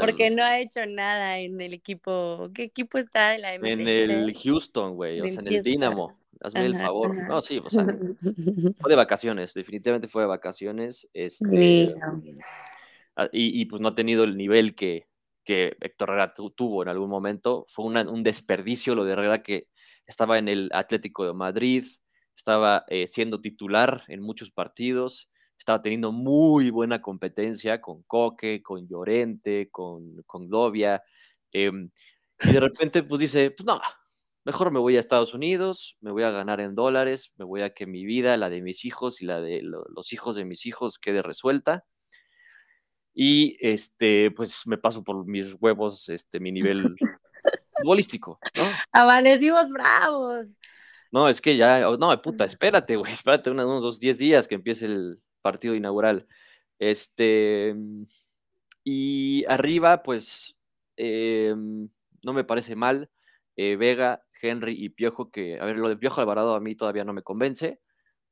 [0.00, 2.50] Porque no ha hecho nada en el equipo.
[2.54, 3.70] ¿Qué equipo está en la MLS?
[3.70, 6.18] En el Houston, güey, o sea, en el Dinamo.
[6.40, 7.14] Hazme el favor.
[7.14, 7.84] No, sí, o sea,
[8.78, 11.08] fue de vacaciones, definitivamente fue de vacaciones.
[11.12, 11.94] Este,
[13.16, 15.08] ah, y, pues no ha tenido el nivel que,
[15.44, 17.66] que Héctor Herrera tuvo en algún momento.
[17.68, 19.66] Fue un desperdicio lo de Herrera que
[20.06, 21.84] estaba en el Atlético de Madrid,
[22.36, 25.28] estaba eh, siendo titular en muchos partidos
[25.58, 31.02] estaba teniendo muy buena competencia con Coque, con Llorente, con, con Dovia.
[31.52, 31.90] Em,
[32.40, 33.80] y de repente, pues dice, pues no,
[34.44, 37.74] mejor me voy a Estados Unidos, me voy a ganar en dólares, me voy a
[37.74, 40.98] que mi vida, la de mis hijos y la de los hijos de mis hijos
[40.98, 41.84] quede resuelta.
[43.12, 46.96] Y este, pues me paso por mis huevos, este, mi nivel
[47.76, 48.64] futbolístico, ¿no?
[48.92, 50.48] Amanecimos bravos.
[51.10, 54.86] No, es que ya, no, puta, espérate, güey, espérate unos dos, diez días que empiece
[54.86, 56.26] el, partido inaugural.
[56.78, 57.74] Este,
[58.84, 60.56] y arriba, pues,
[60.96, 61.88] em,
[62.22, 63.10] no me parece mal.
[63.56, 67.04] Eh, Vega, Henry y Piojo, que, a ver, lo de Piojo Alvarado a mí todavía
[67.04, 67.80] no me convence,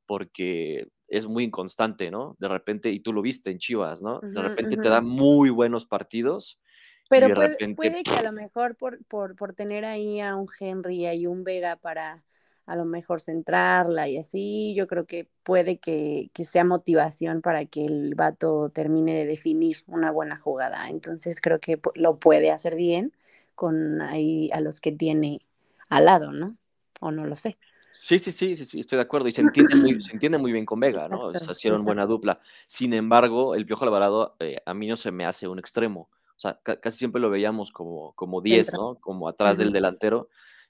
[0.05, 2.35] porque es muy inconstante, ¿no?
[2.39, 4.19] De repente, y tú lo viste en Chivas, ¿no?
[4.21, 6.61] De repente te da muy buenos partidos.
[7.09, 11.27] Pero puede, que a lo mejor por, por, por tener ahí a un Henry y
[11.27, 12.23] un Vega para
[12.67, 17.85] a lo mejor centrarla y así, yo creo que puede que, sea motivación para que
[17.85, 20.89] el vato termine de definir una buena jugada.
[20.89, 23.13] Entonces creo que lo puede hacer bien
[23.55, 25.41] con ahí a los que tiene
[25.87, 26.57] al lado, ¿no?
[26.99, 27.57] O no lo sé.
[27.97, 29.29] Sí, sí, sí, sí, sí, estoy de acuerdo.
[29.29, 31.27] Y se entiende muy, se entiende muy bien con Vega, ¿no?
[31.27, 32.41] O sea, hicieron buena dupla.
[32.67, 36.09] Sin embargo, el Piojo Alvarado eh, a mí no se me hace un extremo.
[36.35, 38.95] O sea, casi siempre lo veíamos como, como 10, ¿no?
[38.95, 40.27] Como atrás del delantero.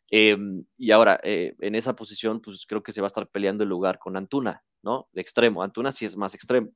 [0.09, 3.63] Em, y ahora, eh, en esa posición, pues creo que se va a estar peleando
[3.63, 5.09] el lugar con Antuna, ¿no?
[5.11, 5.63] De extremo.
[5.63, 6.71] Antuna sí es más extremo.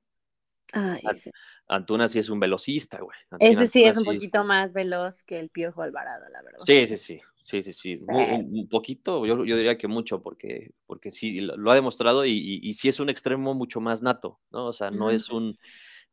[1.67, 3.17] Antuna sí es un velocista, güey.
[3.39, 6.59] ese sí es un poquito más veloz que el Piojo Alvarado, la verdad.
[6.65, 7.21] Sí, sí, sí.
[7.43, 7.99] Sí, sí, sí.
[8.07, 12.73] un, poquito, yo, yo, diría que mucho, porque, porque sí, lo, ha demostrado y, y,
[12.75, 14.67] sí es un extremo mucho más nato, ¿no?
[14.67, 15.57] O sea, no es un.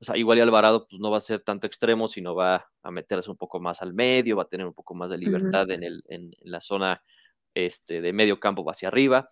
[0.00, 2.90] O sea, igual y Alvarado pues no va a ser tanto extremo, sino va a
[2.90, 5.82] meterse un poco más al medio, va a tener un poco más de libertad en,
[5.82, 7.02] el, en, la zona
[7.54, 9.28] este, de medio campo hacia arriba.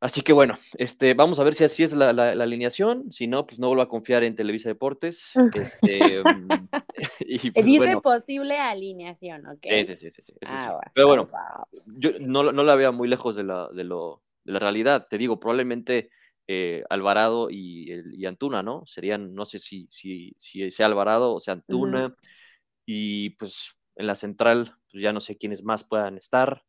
[0.00, 3.10] Así que bueno, este, vamos a ver si así es la, la, alineación.
[3.10, 5.32] Si no, pues no vuelvo a confiar en Televisa Deportes.
[5.54, 6.48] Este, mm,
[7.20, 9.58] y pues, Dice posible alineación, ¿ok?
[9.62, 10.22] Sí, sí, sí.
[10.22, 11.26] sí, ah, Pero bueno,
[11.96, 15.08] yo no, no, la veo muy lejos de la, de, lo, de la realidad.
[15.10, 16.10] Te digo, probablemente
[16.50, 18.82] eh, Alvarado y, y, Antuna, ¿no?
[18.86, 22.16] Serían, no sé si, si, si sea Alvarado o sea Antuna.
[22.86, 26.64] Y pues en la central, pues ya no sé quiénes más puedan estar,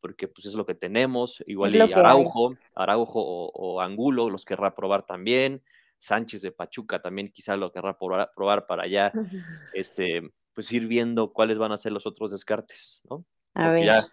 [0.00, 1.42] porque pues es lo que tenemos.
[1.46, 5.62] Igual y Araujo, Araujo o, Angulo los querrá probar también.
[5.96, 9.12] Sánchez de Pachuca también quizá lo querrá probar, para allá,
[9.72, 13.24] este, pues ir viendo cuáles van a ser los otros descartes, ¿no?
[13.54, 13.86] A ver.
[13.86, 14.06] ya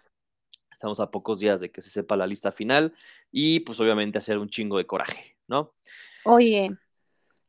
[0.80, 2.94] Estamos a pocos días de que se sepa la lista final
[3.30, 5.74] y pues obviamente hacer un chingo de coraje, ¿no?
[6.24, 6.70] Oye,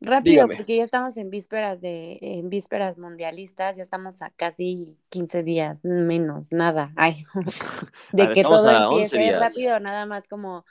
[0.02, 5.44] rápido, porque ya estamos en vísperas de, en vísperas mundialistas, ya estamos a casi 15
[5.44, 6.92] días, menos, nada.
[6.98, 7.24] Ay,
[8.12, 10.66] de que todo empiece rápido, nada más como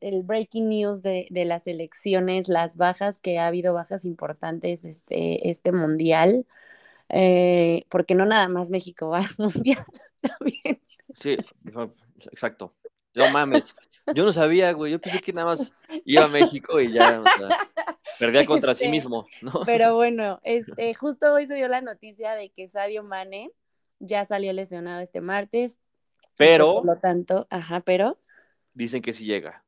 [0.00, 5.48] el breaking news de, de, las elecciones, las bajas, que ha habido bajas importantes este,
[5.48, 6.44] este mundial,
[7.08, 9.86] eh, porque no nada más México va al mundial
[10.20, 10.78] también.
[11.16, 11.36] Sí,
[12.30, 12.74] exacto.
[13.14, 13.74] No mames.
[14.14, 14.92] Yo no sabía, güey.
[14.92, 15.72] Yo pensé que nada más
[16.04, 17.22] iba a México y ya,
[18.18, 19.60] perdía contra sí este, mismo, ¿no?
[19.64, 23.50] Pero bueno, este, justo hoy se dio la noticia de que Sadio Mane
[23.98, 25.78] ya salió lesionado este martes.
[26.36, 26.74] Pero.
[26.74, 28.18] Por lo tanto, ajá, pero.
[28.74, 29.64] Dicen que sí llega.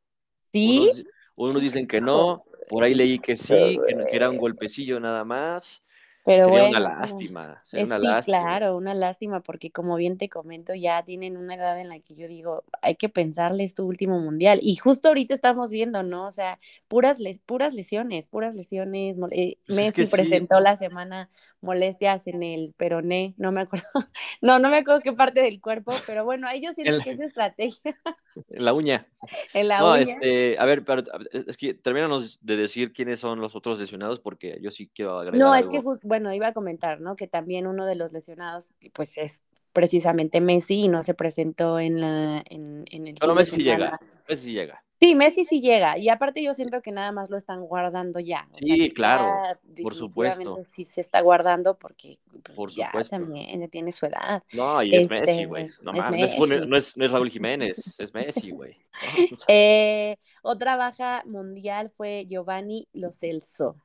[0.53, 1.07] ¿Sí?
[1.35, 2.45] Unos, dicen que no.
[2.69, 5.83] Por ahí leí que sí, que, era un golpecillo nada más.
[6.29, 7.61] Pero sería bueno, una es lástima.
[7.65, 8.61] Sería es- una sí, lástima.
[8.61, 12.15] claro, una lástima porque como bien te comento, ya tienen una edad en la que
[12.17, 14.59] yo digo, hay que pensarles tu último mundial.
[14.63, 16.27] Y justo ahorita estamos viendo, ¿no?
[16.27, 19.17] O sea, puras, les, puras lesiones, puras lesiones.
[19.33, 20.13] eh, Pues es Messi que sí.
[20.13, 23.87] presentó la semana molestias en el peroné, no me acuerdo,
[24.43, 27.11] no, no me acuerdo qué parte del cuerpo, pero bueno, ahí yo siento la- que
[27.13, 27.95] es estrategia
[28.51, 29.07] En la uña.
[29.53, 30.17] en la No, uña.
[30.19, 34.59] este, a ver, pero es que termínanos de decir quiénes son los otros lesionados porque
[34.63, 35.73] yo sí quiero agregar No, es algo.
[35.73, 37.17] que, jus- bueno, iba a comentar, ¿no?
[37.17, 42.01] Que también uno de los lesionados, pues es precisamente Messi y no se presentó en
[42.01, 43.93] la en, en el de Messi sí llega.
[44.29, 44.85] Messi sí llega.
[45.01, 45.97] Sí, Messi sí llega.
[45.97, 48.49] Y aparte yo siento que nada más lo están guardando ya.
[48.53, 49.31] O Sí, claro,
[49.63, 50.59] ya por supuesto.
[50.65, 53.17] Sí se está guardando porque pues, Por ya supuesto.
[53.17, 54.43] también ya tiene su edad.
[54.53, 55.69] No, y es Este, Messi, güey.
[55.83, 56.67] No es no es, Funes- Messi.
[56.69, 58.77] no es, no es Raúl Jiménez, es Messi, güey.
[59.49, 63.77] Eh, otra baja mundial fue Giovanni Lo Celso.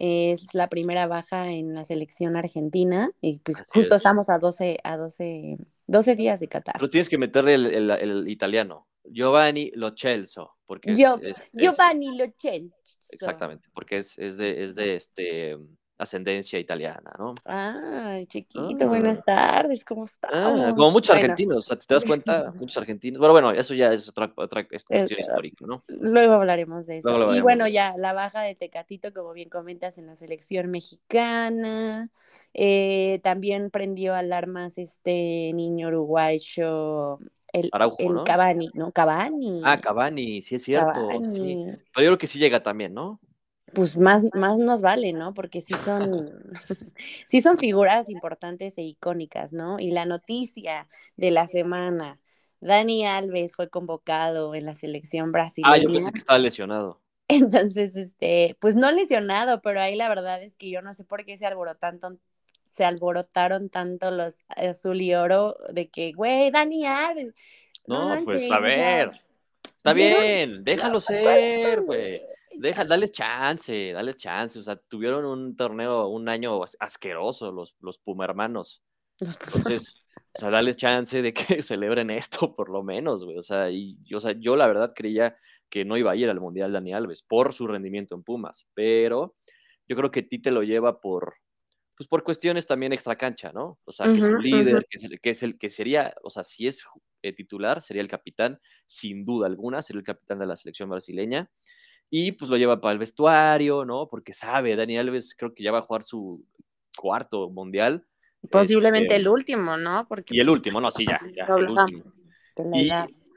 [0.00, 4.00] Es la primera baja en la selección argentina y pues Así justo es.
[4.00, 5.58] estamos a 12, a 12,
[5.88, 6.74] 12 días de Qatar.
[6.78, 8.86] pero tienes que meterle el, el- el italiano.
[9.10, 12.76] Giovanni Lo Celso, porque es, es- Giovanni Lo Celso.
[13.10, 15.56] exactamente, porque es, es de, es de este
[15.98, 17.34] ascendencia italiana, ¿no?
[17.44, 18.86] Ay, chiquito, Ah.
[18.86, 20.30] buenas tardes, ¿cómo estás?
[20.32, 22.52] Ah, como muchos Bueno, argentinos, o sea, ¿te das cuenta?
[22.54, 23.18] Muchos argentinos.
[23.18, 25.82] Bueno, bueno, eso ya es otra, otra es cuestión histórica, ¿no?
[25.88, 27.34] Luego hablaremos de eso.
[27.34, 27.74] Y bueno, de eso.
[27.74, 32.10] ya la baja de Tecatito, como bien comentas, en la selección mexicana.
[32.54, 37.18] Eh, también prendió alarmas este niño uruguayo,
[37.52, 38.24] el, Araujo, el ¿no?
[38.24, 38.92] Cavani, ¿no?
[38.92, 39.62] Cavani.
[39.64, 41.08] Ah, Cavani, sí es cierto.
[41.34, 41.64] sí.
[41.66, 43.18] Pero yo creo que sí llega también, ¿no?
[43.74, 45.34] Pues más, más nos vale, ¿no?
[45.34, 46.30] Porque sí son,
[47.26, 49.78] sí son figuras importantes e icónicas, ¿no?
[49.78, 52.18] Y la noticia de la semana,
[52.60, 55.74] Dani Alves fue convocado en la selección brasileña.
[55.74, 57.00] Ah, yo pensé que estaba lesionado.
[57.28, 61.24] Entonces, este, pues no lesionado, pero ahí la verdad es que yo no sé por
[61.24, 62.20] qué se alborotaron,
[62.64, 67.34] se alborotaron tanto los azul y oro de que, güey, Dani Alves.
[67.86, 69.10] No, manches, pues a ver.
[69.76, 72.22] Está bien, déjalo ser, güey.
[72.58, 74.58] Deja, dales chance, dales chance.
[74.58, 78.82] O sea, tuvieron un torneo, un año as- asqueroso los, los Puma hermanos.
[79.20, 83.38] Entonces, o sea, dales chance de que celebren esto, por lo menos, güey.
[83.38, 85.36] O sea, y, o sea, yo la verdad creía
[85.68, 89.36] que no iba a ir al Mundial Dani Alves por su rendimiento en Pumas, pero
[89.86, 91.34] yo creo que Tite lo lleva por,
[91.96, 93.78] pues por cuestiones también extracancha, ¿no?
[93.84, 96.30] O sea, que es un líder, que, es el, que es el que sería, o
[96.30, 96.84] sea, si es
[97.22, 101.50] eh, titular, sería el capitán, sin duda alguna, sería el capitán de la selección brasileña.
[102.10, 104.08] Y pues lo lleva para el vestuario, ¿no?
[104.08, 106.44] Porque sabe, Dani Alves creo que ya va a jugar su
[106.96, 108.04] cuarto mundial.
[108.50, 110.06] Posiblemente Este, el último, ¿no?
[110.08, 111.20] Porque Y el último, no, sí, ya,
[111.56, 112.04] el último.
[112.74, 112.90] Y,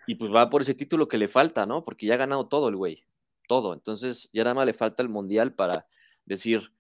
[0.08, 1.84] y pues va por ese título que le falta, ¿no?
[1.84, 3.04] Porque ya ha ganado todo el güey,
[3.48, 3.74] todo.
[3.74, 5.86] Entonces ya nada más le falta el mundial para
[6.26, 6.74] decir,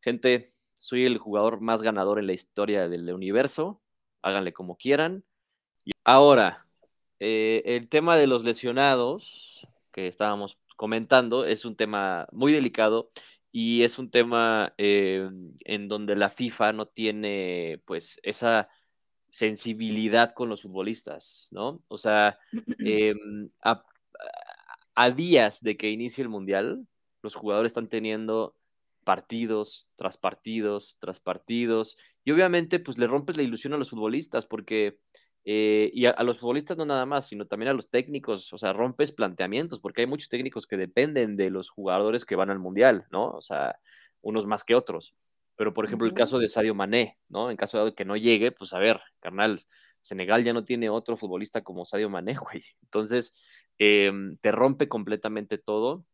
[0.00, 3.80] gente, soy el jugador más ganador en la historia del universo,
[4.22, 5.24] háganle como quieran.
[5.84, 6.66] Y ahora,
[7.20, 13.10] eh, el tema de los lesionados que estábamos comentando es un tema muy delicado
[13.50, 18.68] y es un tema eh, en donde la FIFA no tiene pues esa
[19.30, 21.82] sensibilidad con los futbolistas, ¿no?
[21.88, 22.38] O sea,
[22.84, 23.14] eh,
[23.64, 23.82] a,
[24.94, 26.86] a, días de que inicie el Mundial,
[27.22, 28.54] los jugadores están teniendo
[29.04, 34.44] partidos tras partidos tras partidos y obviamente pues le rompes la ilusión a los futbolistas
[34.44, 34.98] porque
[35.44, 38.58] eh, y a, a, los futbolistas no nada más, sino también a los técnicos, o
[38.58, 42.58] sea, rompes planteamientos, porque hay muchos técnicos que dependen de los jugadores que van al
[42.58, 43.30] Mundial, ¿no?
[43.30, 43.78] O sea,
[44.22, 45.14] unos más que otros.
[45.56, 47.50] Pero, por ejemplo, el caso de Sadio Mané, ¿no?
[47.50, 49.60] En caso de que no llegue, pues a ver, carnal,
[50.00, 52.62] Senegal ya no tiene otro futbolista como Sadio Mané, güey.
[52.82, 53.34] Entonces,
[53.78, 56.06] eh, te rompe completamente todo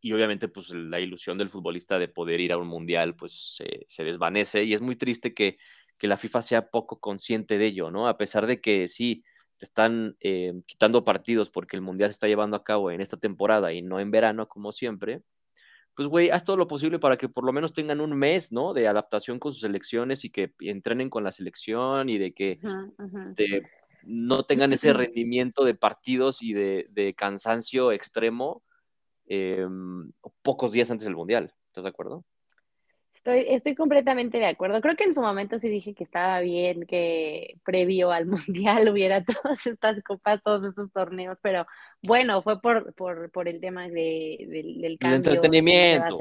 [0.00, 3.84] y obviamente pues la ilusión del futbolista de poder ir a un mundial pues se,
[3.88, 5.58] se desvanece y es muy triste que,
[5.98, 8.08] que, la FIFA sea poco consciente de ello, ¿no?
[8.08, 9.24] A pesar de que sí,
[9.56, 13.16] te están eh, quitando partidos porque el mundial se está llevando a cabo en esta
[13.16, 15.22] temporada y no en verano como siempre,
[15.94, 18.74] pues güey, haz todo lo posible para que por lo menos tengan un mes, ¿no?
[18.74, 22.66] De adaptación con sus selecciones y que entrenen con la selección y de que uh
[22.66, 23.34] -huh, uh -huh.
[23.34, 23.62] De,
[24.06, 28.62] no tengan ese rendimiento de partidos y de, de cansancio extremo
[29.26, 29.66] eh,
[30.42, 31.52] pocos días antes del Mundial.
[31.66, 32.24] ¿Estás de acuerdo?
[33.26, 34.80] Estoy, estoy completamente de acuerdo.
[34.80, 39.24] Creo que en su momento sí dije que estaba bien que previo al Mundial hubiera
[39.24, 41.66] todas estas copas, todos estos torneos, pero
[42.02, 45.16] bueno, fue por, por, por el tema de, de, del cambio.
[45.16, 46.18] El entretenimiento.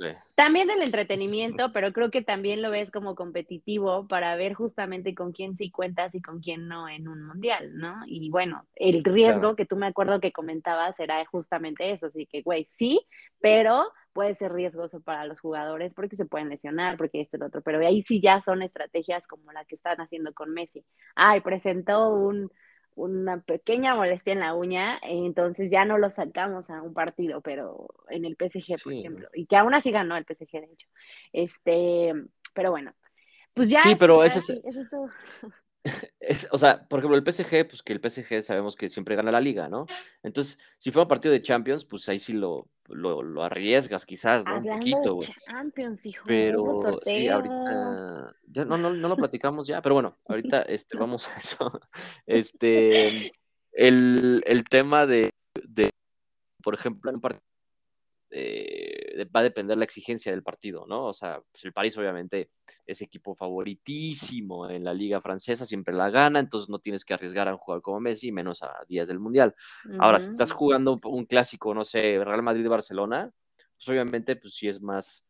[0.00, 0.06] Sí.
[0.34, 5.30] También del entretenimiento, pero creo que también lo ves como competitivo para ver justamente con
[5.30, 8.00] quién sí cuentas y con quién no en un mundial, ¿no?
[8.06, 9.56] Y bueno, el riesgo claro.
[9.56, 13.00] que tú me acuerdo que comentabas era justamente eso, así que, güey, sí,
[13.40, 17.46] pero puede ser riesgoso para los jugadores porque se pueden lesionar, porque esto y lo
[17.46, 20.84] otro, pero ahí sí ya son estrategias como la que están haciendo con Messi.
[21.14, 22.50] Ay, presentó un,
[22.94, 27.88] una pequeña molestia en la uña, entonces ya no lo sacamos a un partido, pero
[28.08, 30.88] en el PSG, por ejemplo, y que aún así ganó el PSG, de hecho.
[31.32, 32.12] Este,
[32.54, 32.94] pero bueno,
[33.54, 33.82] pues ya.
[33.82, 35.08] Sí, pero eso es todo.
[36.50, 39.40] o sea, por ejemplo, el PSG, pues que el PSG sabemos que siempre gana la
[39.40, 39.86] liga, ¿no?
[40.22, 44.58] Entonces, si fue un partido de Champions, pues ahí sí lo, lo, arriesgas, quizás, ¿no?
[44.58, 46.24] un poquito, Champions, hijo.
[46.26, 48.34] Pero sí, ahorita.
[48.46, 51.80] Ya, no, no, no lo platicamos ya, pero bueno, ahorita este, vamos a eso.
[52.26, 53.32] Este.
[53.72, 55.30] El, el tema de,
[55.62, 55.90] de,
[56.64, 57.48] por ejemplo, en un partido
[58.30, 61.06] eh, va a depender la exigencia del partido, ¿no?
[61.06, 62.50] O sea, pues el París obviamente
[62.86, 67.48] es equipo favoritísimo en la liga francesa, siempre la gana, entonces no tienes que arriesgar
[67.48, 69.54] a un jugador como Messi, menos a días del Mundial.
[69.98, 73.30] Ahora, si estás jugando un, clásico, no sé, Real Madrid-Barcelona,
[73.76, 75.26] pues obviamente pues sí es más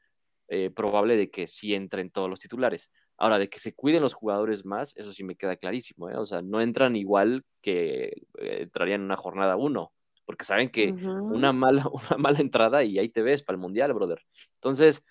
[0.48, 2.90] eh, probable de que sí entren todos los titulares.
[3.16, 6.16] Ahora, de que se cuiden los jugadores más, eso sí me queda clarísimo, ¿eh?
[6.16, 9.92] O sea, no entran igual que entrarían en una jornada uno
[10.28, 13.94] porque saben que una, mala, una mala entrada y ahí te ves para el Mundial,
[13.94, 14.20] brother.
[14.56, 15.02] Entonces,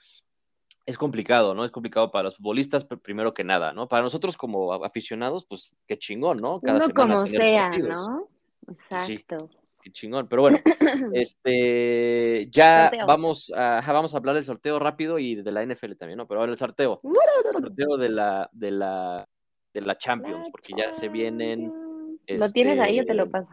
[0.86, 1.66] es complicado, ¿no?
[1.66, 3.88] Es complicado para los futbolistas, primero que nada, ¿no?
[3.88, 6.62] Para nosotros como aficionados, pues qué chingón, ¿no?
[6.62, 8.30] Cada Uno como sea, ¿no?
[8.68, 9.50] Exacto.
[9.82, 10.28] qué chingón.
[10.28, 10.60] Pero bueno,
[11.14, 16.18] este, ya vamos a, vamos a hablar del sorteo rápido y de la NFL también,
[16.18, 16.28] ¿no?
[16.28, 17.02] Pero ahora el sorteo.
[17.04, 19.28] El sorteo de la, de la,
[19.74, 21.87] de la Champions, porque ya se vienen
[22.28, 23.52] ¿Lo tienes ahí o te lo este, paso?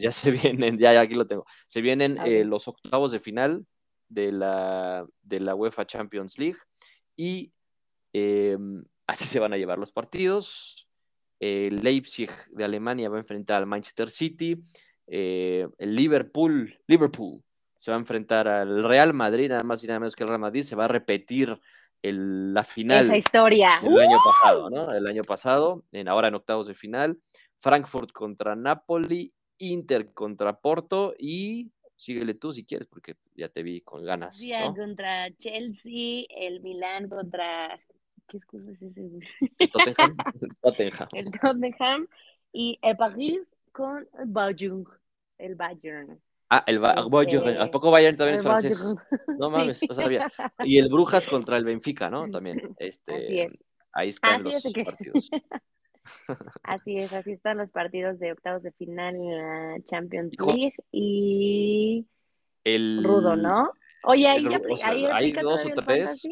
[0.00, 1.44] ya se vienen, ya, aquí lo tengo.
[1.66, 3.66] Se vienen eh, los octavos de final
[4.08, 6.58] de la, de la UEFA Champions League
[7.16, 7.52] y
[8.12, 10.86] em, así se van a llevar los partidos.
[11.40, 14.56] Leipzig de Alemania va a enfrentar al Manchester City.
[15.06, 17.42] Eh, el Liverpool, Liverpool
[17.76, 20.40] se va a enfrentar al Real Madrid, nada más y nada menos que el Real
[20.40, 20.62] Madrid.
[20.62, 21.58] Se va a repetir
[22.02, 23.04] el, la final.
[23.04, 23.80] Esa historia.
[23.82, 24.92] El año pasado, ¿no?
[24.92, 27.18] El año pasado, en, ahora en octavos de final.
[27.60, 33.80] Frankfurt contra Napoli, Inter contra Porto y síguele tú si quieres, porque ya te vi
[33.80, 34.40] con ganas.
[34.40, 34.74] ¿no?
[34.74, 37.78] contra Chelsea, el Milan contra.
[38.26, 39.00] ¿Qué excusa es ese?
[39.58, 40.16] El Tottenham.
[40.62, 41.08] Tottenham.
[41.12, 42.08] El Tottenham
[42.52, 43.40] y el Paris
[43.72, 44.84] con el Bayern.
[45.38, 46.20] El Bayern.
[46.50, 47.60] Ah, el este, Bayern.
[47.60, 48.82] ¿A poco Bayern también es francés?
[49.38, 50.30] No mames, no sabía.
[50.64, 52.30] Y el Brujas contra el Benfica, ¿no?
[52.30, 52.74] También.
[52.78, 53.52] Este, Así es.
[53.92, 55.30] Ahí están los partidos.
[56.62, 62.06] Así es, así están los partidos de octavos de final en la Champions League y
[62.64, 63.72] el Rudo, ¿no?
[64.04, 66.22] Oye, ahí ya hay dos o tres.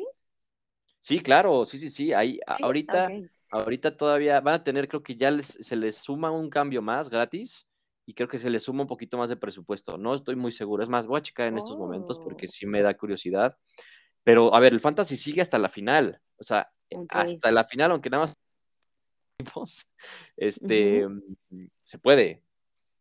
[1.01, 2.13] Sí, claro, sí, sí, sí.
[2.13, 3.09] Ahí, ahorita,
[3.51, 7.09] ahorita todavía van a tener, creo que ya les, se les suma un cambio más
[7.09, 7.67] gratis
[8.05, 9.99] y creo que se les suma un poquito más de presupuesto.
[9.99, 10.83] No estoy muy seguro.
[10.83, 12.49] Es más, voy a checar en estos momentos porque oh.
[12.49, 13.57] sí me da curiosidad.
[14.25, 16.21] Pero, a ver, el Fantasy sigue hasta la final.
[16.39, 16.71] O sea,
[17.11, 18.37] hasta la final, aunque nada más
[20.37, 21.07] este,
[21.85, 22.43] se puede.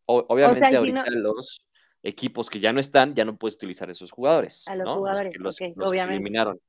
[0.06, 1.66] obviamente ahorita los
[2.04, 4.68] equipos que ya no están, ya no puedes utilizar esos jugadores.
[4.68, 6.60] A los jugadores, los, que eliminaron,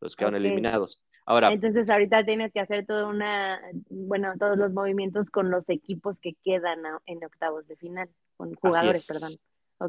[0.00, 1.00] los que van eliminados.
[1.26, 3.60] Ahora, Entonces ahorita tienes que hacer toda una,
[3.90, 8.08] bueno, todos los movimientos con los equipos que quedan en octavos de final,
[8.38, 9.32] con jugadores, perdón.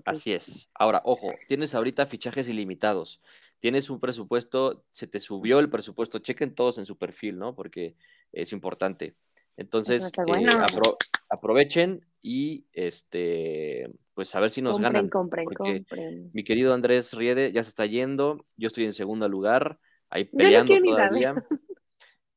[0.06, 0.70] Así es.
[0.74, 3.22] Ahora, ojo, tienes ahorita fichajes ilimitados.
[3.60, 7.56] Tienes un presupuesto, se te subió el presupuesto, chequen todos en su perfil, ¿no?
[7.56, 7.96] Porque
[8.32, 9.16] es importante.
[9.58, 10.48] Entonces, eh,
[11.30, 15.10] aprovechen y este, pues a ver si nos ganan.
[16.34, 20.76] Mi querido Andrés Riede ya se está yendo, yo estoy en segundo lugar, ahí peleando
[20.82, 21.36] todavía.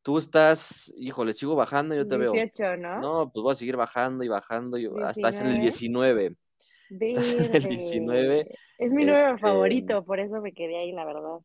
[0.02, 2.76] Tú estás, híjole, sigo bajando, yo te 18, veo.
[2.76, 3.00] ¿no?
[3.00, 6.36] No, pues voy a seguir bajando y bajando, y hasta en el 19.
[6.90, 8.58] el 19.
[8.78, 11.38] Es mi número este, favorito, por eso me quedé ahí, la verdad.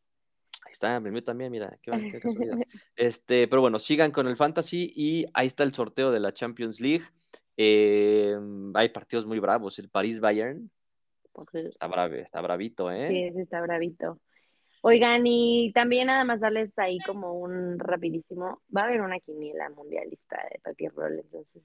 [0.64, 2.58] Ahí está, mío también, mira, qué, casualidad.
[2.96, 6.80] este, pero bueno, sigan con el fantasy y ahí está el sorteo de la Champions
[6.80, 7.04] League.
[7.56, 10.70] Em, hay partidos muy bravos, el París Bayern.
[11.52, 13.08] Está brave, está bravito, ¿eh?
[13.08, 14.18] Sí, sí, está bravito.
[14.82, 19.70] Oigan, y también nada más darles ahí como un rapidísimo, va a haber una quiniela
[19.70, 21.62] mundialista de Papi Roll, entonces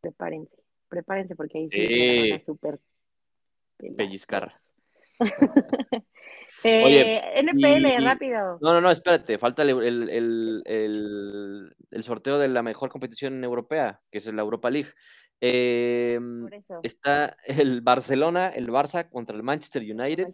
[0.00, 0.56] prepárense,
[0.88, 2.80] prepárense porque ahí sí, van a super
[6.64, 8.58] Eh, NPL, rápido.
[8.60, 9.72] No, no, no, espérate, falta el,
[12.02, 14.90] sorteo de la mejor competición europea, que es la Europa League.
[15.40, 16.48] Em,
[16.82, 20.28] está el Barcelona, el Barça contra el Manchester United.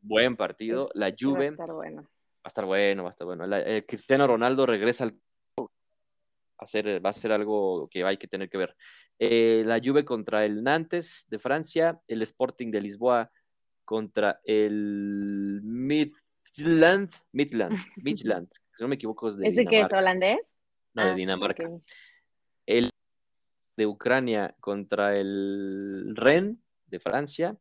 [0.00, 0.88] Buen partido.
[0.94, 1.38] la Juve.
[1.38, 2.02] Va a estar bueno.
[2.02, 2.08] Va
[2.44, 3.56] a estar bueno, va a estar bueno.
[3.56, 5.18] Eh, Cristiano Ronaldo regresa al.
[5.58, 8.74] Va a, ser, va a ser algo que hay que tener que ver.
[9.18, 13.30] Eh, la Juve contra el Nantes de Francia, el Sporting de Lisboa
[13.86, 20.38] contra el Midland, Midland, Midland, si no me equivoco es de ¿Ese que es holandés?
[20.92, 21.70] No, de ah, Dinamarca.
[22.66, 22.90] El
[23.76, 27.56] de Ucrania contra el Rennes de Francia,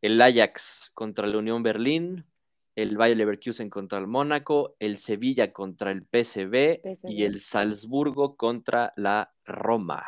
[0.00, 2.26] el Ajax contra la Unión Berlín,
[2.76, 8.92] el Bayer Leverkusen contra el Mónaco, el Sevilla contra el PSV, y el Salzburgo contra
[8.96, 10.04] la Roma.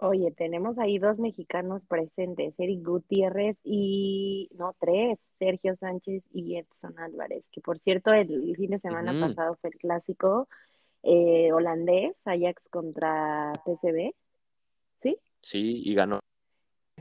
[0.00, 6.98] Oye, tenemos ahí dos mexicanos presentes, Eric Gutiérrez y, no, tres, Sergio Sánchez y Edson
[6.98, 10.48] Álvarez, que por cierto el fin de semana pasado fue el clásico
[11.02, 14.14] eh, holandés, Ajax contra PSV,
[15.02, 15.16] ¿sí?
[15.42, 16.20] Sí, y ganó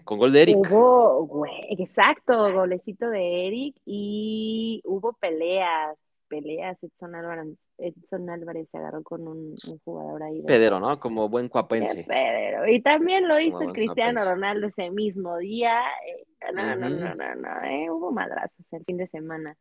[0.03, 0.57] con gol de Eric.
[0.57, 6.81] Hubo, güey, exacto, golecito de Eric y hubo peleas, peleas.
[6.81, 10.41] Edson Álvarez, Edson Álvarez se agarró con un, jugador ahí.
[10.43, 10.99] Pedero, ¿no?
[10.99, 12.03] Como buen cuapense.
[12.03, 12.67] Pedero.
[12.67, 15.81] Y también lo hizo Cristiano Ronaldo ese mismo día.
[16.05, 19.57] Eh, no, no, no, no, no, eh, hubo madrazos el fin de semana.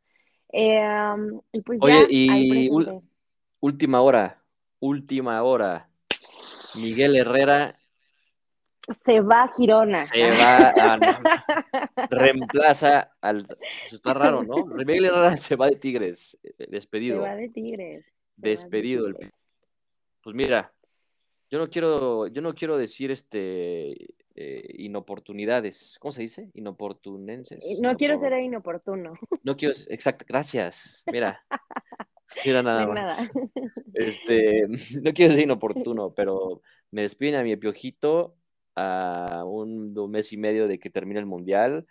[0.53, 2.71] Eh, um, y pues Oye, y
[3.61, 4.43] última hora,
[4.81, 5.89] última hora.
[6.77, 7.77] Miguel Herrera
[9.05, 10.05] se va a Girona.
[10.05, 12.07] Se va a...
[12.11, 13.47] reemplaza al.
[13.47, 14.65] Pues está raro, ¿no?
[14.67, 16.39] Miguel se va de Tigres.
[16.43, 17.23] Eh, despedido.
[17.23, 18.05] Se va de Tigres.
[18.37, 19.09] Despedido.
[20.23, 20.73] Pues mira,
[21.51, 25.97] yo no quiero, yo no quiero decir este eh, inoportunidades.
[26.01, 26.51] ¿Cómo se dice?
[26.55, 27.65] Inoportunenses.
[27.65, 29.15] Eh, no, quiero ser inoportuno.
[29.43, 31.03] No quiero, exacto, gracias.
[31.11, 31.45] Mira.
[32.45, 33.31] Mira nada más.
[33.95, 34.67] Este,
[35.03, 36.61] no quiero ser inoportuno, pero
[36.91, 38.37] me despiden a mi piojito
[38.77, 41.87] a un, mes y medio de que termine el mundial.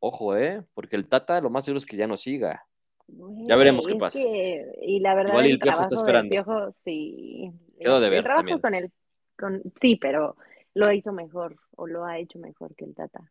[0.00, 0.64] Ojo, ¿eh?
[0.74, 2.66] Porque el Tata lo más seguro es que ya no siga.
[3.06, 4.18] ya veremos qué pasa.
[4.18, 6.30] y la verdad, Igual el, Piojo está esperando.
[6.30, 7.52] Piojo, sí.
[7.78, 8.24] Quedó de ver.
[8.24, 8.58] también.
[8.58, 8.90] con el,
[9.38, 10.36] con, sí, pero
[10.74, 13.30] lo hizo mejor o lo ha hecho mejor que el Tata.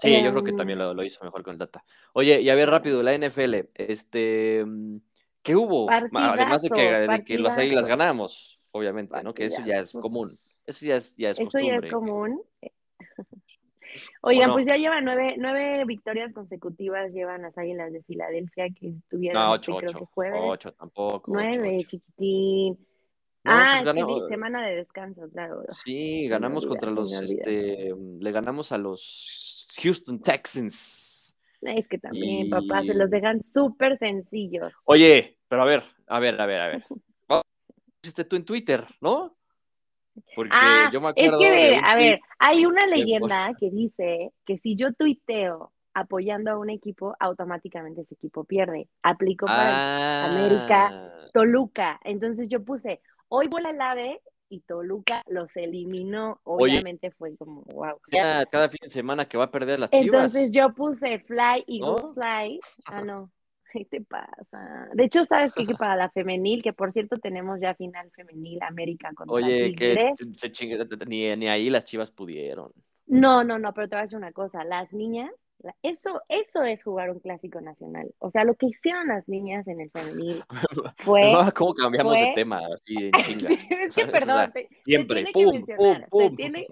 [0.00, 1.84] Sí, yo creo que también em, lo, hizo mejor con el Tata.
[2.12, 4.64] Oye, y a ver rápido, la NFL, este,
[5.42, 5.90] ¿qué hubo?
[5.90, 9.34] Además de que, de que las águilas ganamos, obviamente, ¿no?
[9.34, 10.36] Que eso ya es común.
[10.68, 12.42] Eso ya es, ya es Eso ya es común.
[14.20, 19.42] Oigan, pues ya llevan nueve, nueve victorias consecutivas, llevan las Águilas de Filadelfia que estuvieron,
[19.42, 20.40] no, ocho, creo que jueves.
[20.44, 21.32] Ocho, tampoco.
[21.32, 22.86] Nueve, chiquitín.
[23.44, 25.62] ah, pues semana de descanso, claro.
[25.70, 31.34] Sí, ganamos contra los, este, le ganamos a los Houston Texans.
[31.62, 34.74] Es que también, papá, se los dejan súper sencillos.
[34.84, 36.84] Oye, pero a ver, a ver, a ver, a ver.
[38.02, 39.37] Hiciste tú en Twitter, ¿no?
[40.34, 44.58] Porque ah, yo me acuerdo es que, a ver, hay una leyenda que dice que
[44.58, 48.88] si yo tuiteo apoyando a un equipo, automáticamente ese equipo pierde.
[49.02, 51.28] Aplico para América, ah.
[51.32, 52.00] Toluca.
[52.04, 56.40] Entonces yo puse, hoy vuela el ave y Toluca los eliminó.
[56.44, 57.98] Obviamente fue como, wow.
[58.50, 60.04] cada fin de semana que va a perder las chivas.
[60.04, 61.80] Entonces yo puse fly, y
[62.14, 62.60] fly.
[62.86, 63.30] Ah, no.
[63.70, 64.88] ¿Qué te pasa?
[64.94, 65.66] De hecho, ¿sabes qué?
[65.66, 70.14] Que para la femenil, que por cierto tenemos ya final femenil América contra Oye, que
[70.34, 70.50] se
[71.06, 72.72] ni, ni, ahí las chivas pudieron.
[73.06, 75.30] No, no, no, pero te voy a decir una cosa, las niñas,
[75.82, 78.14] eso, eso es jugar un clásico nacional.
[78.18, 80.44] O sea, lo que hicieron las niñas en el femenil
[80.98, 81.32] fue...
[81.54, 83.48] ¿Cómo cambiamos de tema así chinga?
[83.80, 84.52] es que, perdón,
[84.84, 86.08] siempre, se, tiene que mencionar,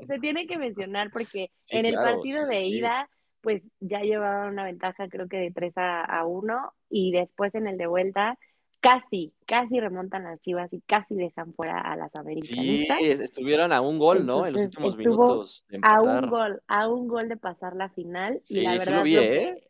[0.06, 3.08] Se, tiene, que mencionar porque en el partido de ida
[3.46, 7.78] pues ya llevaban una ventaja creo que de 3 a, 1 y después en el
[7.78, 8.36] de vuelta
[8.80, 12.98] casi, casi remontan las Chivas y casi dejan fuera a las americanistas.
[12.98, 14.44] Sí, estuvieron a un gol, ¿no?
[14.48, 15.64] En los últimos minutos.
[15.80, 18.40] a un gol, a un gol de pasar la final.
[18.42, 19.62] Sí, y la verdad, sí lo vi, ¿eh?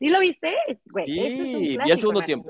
[0.00, 0.52] ¿Sí lo viste?
[1.06, 2.48] sí, vi el segundo tiempo.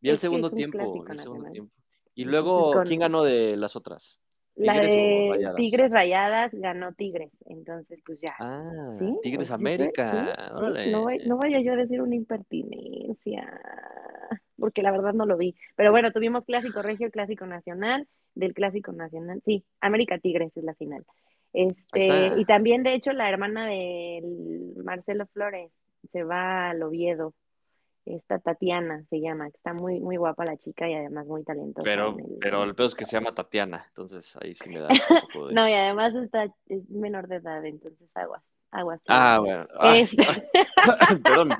[0.00, 1.72] Vi el segundo tiempo, el segundo tiempo.
[2.16, 4.18] Y luego, ¿quién ganó de las otras?
[4.56, 8.34] La de Tigres Rayadas ganó Tigres, entonces pues ya.
[8.38, 10.52] Ah, Tigres América.
[10.90, 13.60] no, vaya yo a decir una impertinencia,
[14.56, 15.56] porque la verdad no lo vi.
[15.74, 20.74] Pero bueno, tuvimos Clásico Regio, Clásico Nacional, del Clásico Nacional, sí, América Tigres es la
[20.74, 21.04] final.
[21.52, 24.22] Este, y también de hecho la hermana de
[24.84, 25.70] Marcelo Flores
[26.10, 27.32] se va al Oviedo
[28.06, 31.84] esta Tatiana se llama, está muy, muy guapa la chica y además muy talentosa.
[31.84, 34.88] Pero el, pero el peor es que se llama Tatiana, entonces ahí sí me da
[34.90, 35.54] un poco de...
[35.54, 39.00] no, y además está, es menor de edad, entonces aguas, aguas.
[39.08, 39.66] Ah, bueno.
[39.78, 40.26] Ah, este
[41.22, 41.50] perdón,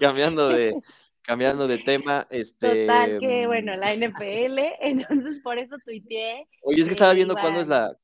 [0.00, 0.74] cambiando, de,
[1.22, 2.86] cambiando de tema, este...
[2.86, 6.48] Total que, bueno, la NFL, entonces por eso tuiteé.
[6.62, 7.96] Oye, es que estaba viendo cuándo es la,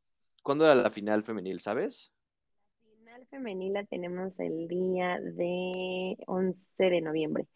[0.43, 2.13] cuándo era la final femenil, ¿sabes?
[3.31, 7.47] Femenil la tenemos el día de 11 de noviembre.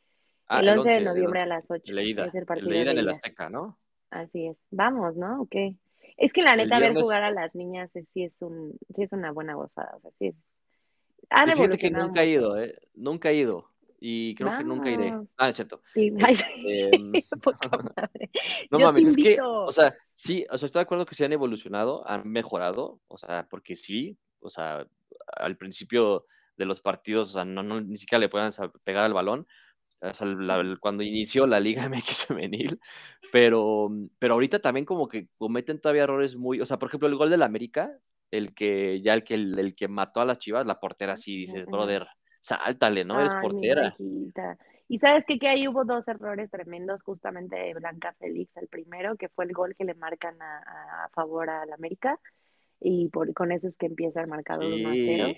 [0.47, 1.93] Ah, el 11, de noviembre a las 8.
[1.93, 3.79] Leída, es el partido leída en el Azteca, ¿no?
[4.11, 4.57] Así es.
[4.71, 5.43] Vamos, ¿no?
[5.43, 5.57] Ok.
[6.17, 9.33] Es que la neta, ver jugar a las niñas sí es, un, sí es una
[9.33, 9.97] buena gozada.
[9.97, 10.37] O sea, sí es,
[11.31, 12.79] Han fíjate que nunca he ido, ¿eh?
[12.95, 13.71] Nunca he ido.
[13.99, 15.15] Y creo que nunca iré.
[15.39, 15.81] Ah, es cierto.
[15.93, 16.13] Sí.
[16.29, 16.91] Este,
[18.71, 21.33] no mames, es que, o sea, sí, o sea, estoy de acuerdo que se han
[21.33, 24.87] evolucionado, han mejorado, o sea, porque sí, o sea,
[25.33, 28.53] al principio de los partidos, o sea, no, no ni siquiera le puedan
[28.85, 29.47] pegar al balón,
[30.01, 30.27] o sea,
[30.81, 32.81] cuando inició la Liga MX femenil,
[33.33, 37.17] pero, pero ahorita también como que cometen todavía errores muy, o sea, por ejemplo, el
[37.17, 37.99] gol del América,
[38.31, 41.67] el que ya el que el, que mató a las Chivas, la portera sí dices,
[41.67, 42.07] brother,
[42.41, 43.21] sáltale, ¿no?
[43.21, 43.95] Eres portera.
[44.87, 49.17] Y sabes que, que ahí hubo dos errores tremendos, justamente de Blanca Félix, el primero,
[49.17, 52.21] que fue el gol que le marcan a, a favor al América,
[52.85, 55.35] y por, con eso es que empieza el marcador 1 0.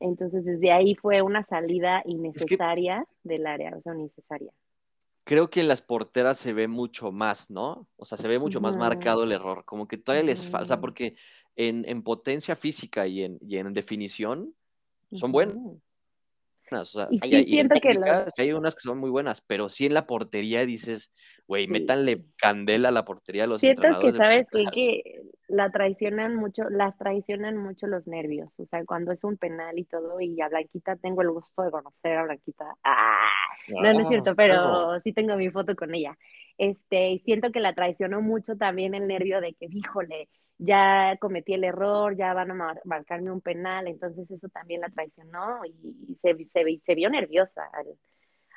[0.00, 4.52] Entonces, desde ahí fue una salida innecesaria del área, o sea, innecesaria.
[5.24, 7.86] Creo que en las porteras se ve mucho más, ¿no?
[7.96, 11.16] O sea, se ve mucho más marcado el error, como que todavía les falta, porque
[11.56, 14.54] en, en, potencia física y en, y en definición
[15.12, 15.56] son buenos
[17.10, 17.98] y hay, siento que
[18.38, 21.12] hay unas que son muy buenas, pero sí en la portería dices,
[21.46, 26.36] güey, métanle candela a la portería a los Siento que sabes que, que, la traicionan
[26.36, 30.40] mucho, las traicionan mucho los nervios, o sea, cuando es un penal y todo, y
[30.40, 32.66] a Blanquita tengo el gusto de conocer a Blanquita.
[32.84, 33.30] ¡Ah!
[33.68, 36.16] No, no es cierto, pero sí tengo mi foto con ella.
[36.56, 40.28] Este, siento que la traicionó mucho también el nervio de que, híjole,
[40.60, 45.64] ya cometí el error, ya van a marcarme un penal, entonces eso también la traicionó
[45.64, 47.86] y se, se, se vio nerviosa al,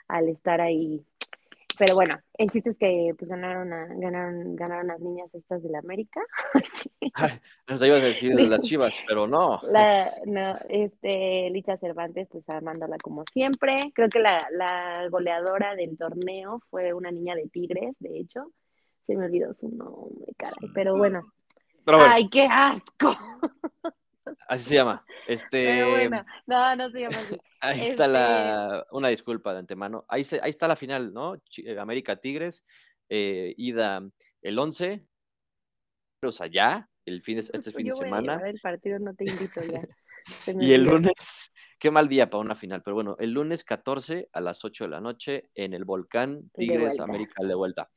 [0.09, 1.01] al, estar ahí.
[1.79, 5.69] Pero bueno, el chiste es que pues ganaron a, ganaron, ganaron las niñas estas de
[5.69, 6.21] la América.
[6.63, 6.91] sí.
[6.99, 9.59] iba a decir de las chivas, pero no.
[9.71, 13.79] La, no, este, Licha Cervantes, pues armándola como siempre.
[13.95, 18.51] Creo que la, la goleadora del torneo fue una niña de Tigres, de hecho.
[19.07, 20.69] Se me olvidó su nombre, caray.
[20.73, 21.21] Pero bueno,
[21.85, 23.17] ¡Ay, qué asco!
[24.47, 25.03] Así se llama.
[25.27, 25.83] Este...
[25.83, 27.37] bueno, no, no se llama así.
[27.61, 28.79] Ahí está la.
[28.79, 30.05] Este una disculpa de antemano.
[30.09, 31.35] Ahí, ahí está la final, ¿no?
[31.57, 32.65] Eh, América Tigres,
[33.07, 34.01] eh, ida
[34.41, 35.05] el 11.
[36.23, 38.41] O sea, ya, el fin de, este fin de semana.
[38.45, 39.81] el partido no te invito ya.
[40.59, 44.41] y el lunes, qué mal día para una final, pero bueno, el lunes 14 a
[44.41, 47.89] las 8 de la noche en el Volcán Tigres América de vuelta.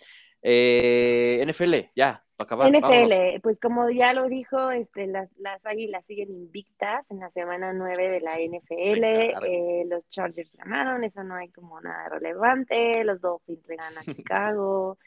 [0.42, 2.70] Eh, NFL, ya, acabar.
[2.70, 7.72] NFL, pues como ya lo dijo, este, las, las águilas siguen invictas en la semana
[7.72, 9.04] 9 de la NFL.
[9.46, 13.04] Eh, los Chargers ganaron, eso no hay como nada relevante.
[13.04, 14.98] Los Dolphins le ganan a Chicago.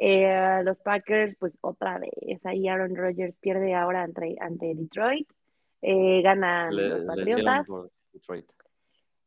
[0.00, 5.28] Eh, los Packers, pues otra vez, ahí Aaron Rodgers pierde ahora ante, ante Detroit.
[5.82, 7.66] Eh, ganan los Patriotas.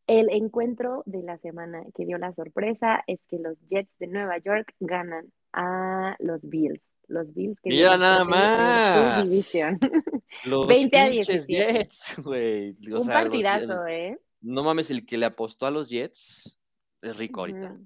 [0.08, 4.38] El encuentro de la semana que dio la sorpresa es que los Jets de Nueva
[4.40, 6.82] York ganan a los Bills.
[7.12, 9.54] Los Bills que Mira nada más.
[10.46, 11.46] Los 20 a 17.
[11.48, 12.78] Jets, güey.
[12.90, 14.18] Un partidazo, ¿eh?
[14.40, 16.58] No mames, el que le apostó a los Jets
[17.02, 17.78] es rico ahorita.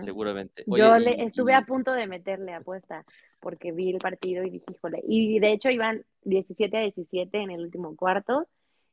[0.00, 0.64] Seguramente.
[0.66, 3.04] Yo le, estuve a punto de meterle apuesta
[3.40, 5.02] porque vi el partido y dije, híjole.
[5.06, 8.48] Y de hecho iban 17 a 17 en el último cuarto.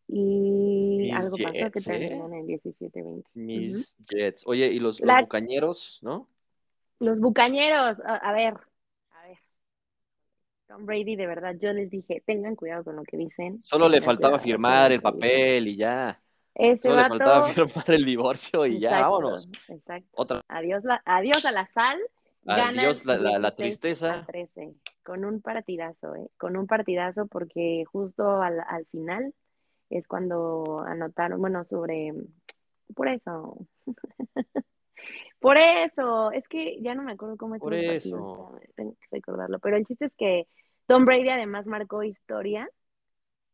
[0.07, 1.71] Y algo pasó que ¿eh?
[1.85, 3.23] terminaron en 17-20.
[3.35, 4.43] Mis Jets.
[4.47, 6.27] Oye, y los, los bucañeros, ¿no?
[6.99, 8.55] Los bucañeros, a ver.
[10.69, 13.59] Tom Brady, de verdad, yo les dije, tengan cuidado con lo que dicen.
[13.63, 16.21] Solo le faltaba firmar el papel y ya.
[16.79, 19.49] Solo le faltaba firmar el divorcio y ya, vámonos.
[19.67, 20.07] Exacto.
[20.11, 20.43] Otra.
[20.47, 21.99] Adiós, la, adiós a la sal.
[22.45, 24.27] Adiós la, la, tristeza.
[25.01, 26.29] con un partidazo, ¿eh?
[26.37, 29.33] Con un partidazo porque justo al, al final
[29.89, 32.13] es cuando anotaron, bueno, sobre,
[32.93, 33.57] por eso.
[35.39, 37.61] Por eso, es que ya no me acuerdo cómo es.
[37.61, 38.59] Por eso.
[38.75, 39.59] tengo que recordarlo.
[39.59, 40.47] Pero el chiste es que
[40.85, 42.69] Tom Brady además marcó historia,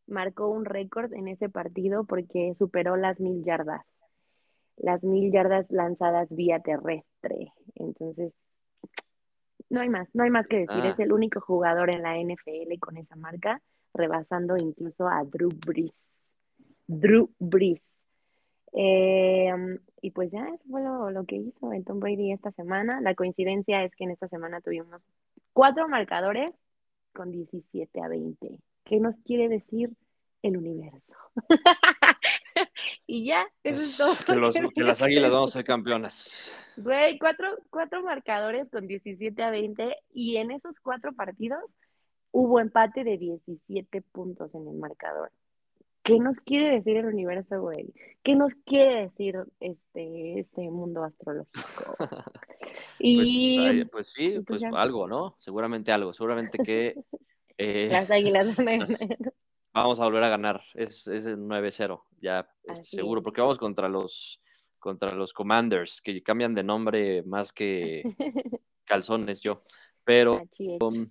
[0.08, 3.86] marcó un récord en ese partido porque superó las mil yardas.
[4.78, 7.54] Las mil yardas lanzadas vía terrestre.
[7.76, 8.34] Entonces,
[9.70, 10.86] no hay más, no hay más que decir.
[10.86, 11.04] Es ah.
[11.04, 13.62] el único jugador en la NFL con esa marca,
[13.94, 15.94] rebasando incluso a Drew Brees.
[16.88, 17.82] Drew Brees.
[18.78, 19.52] Eh,
[20.02, 23.00] y pues ya, eso fue lo, que hizo el Tom Brady esta semana.
[23.02, 25.02] La coincidencia es que en esta semana tuvimos
[25.54, 26.54] cuatro marcadores
[27.14, 28.60] con 17 a 20.
[28.84, 29.92] ¿Qué nos quiere decir
[30.42, 31.14] el universo?
[33.08, 34.14] y ya, eso es todo.
[34.76, 36.52] Que, las águilas vamos a ser campeonas.
[36.76, 41.64] Güey, cuatro, cuatro marcadores con 17 a 20 y en esos cuatro partidos
[42.32, 45.32] hubo empate de 17 puntos en el marcador.
[46.06, 47.92] ¿Qué nos quiere decir el universo, güey?
[48.22, 51.96] ¿Qué nos quiere decir este, este mundo astrológico?
[53.00, 55.36] y, pues, sí, pues, algo, ¿no?
[55.40, 56.96] Seguramente algo, seguramente que...
[57.58, 58.48] Eh, Las águilas
[59.74, 60.62] vamos a volver a ganar.
[60.74, 62.50] Es, es el 9-0, ya
[62.82, 64.42] seguro, porque vamos contra los
[64.78, 68.04] contra los Commanders, que cambian de nombre más que
[68.84, 69.64] calzones yo.
[70.04, 70.42] Pero,
[70.82, 71.10] um,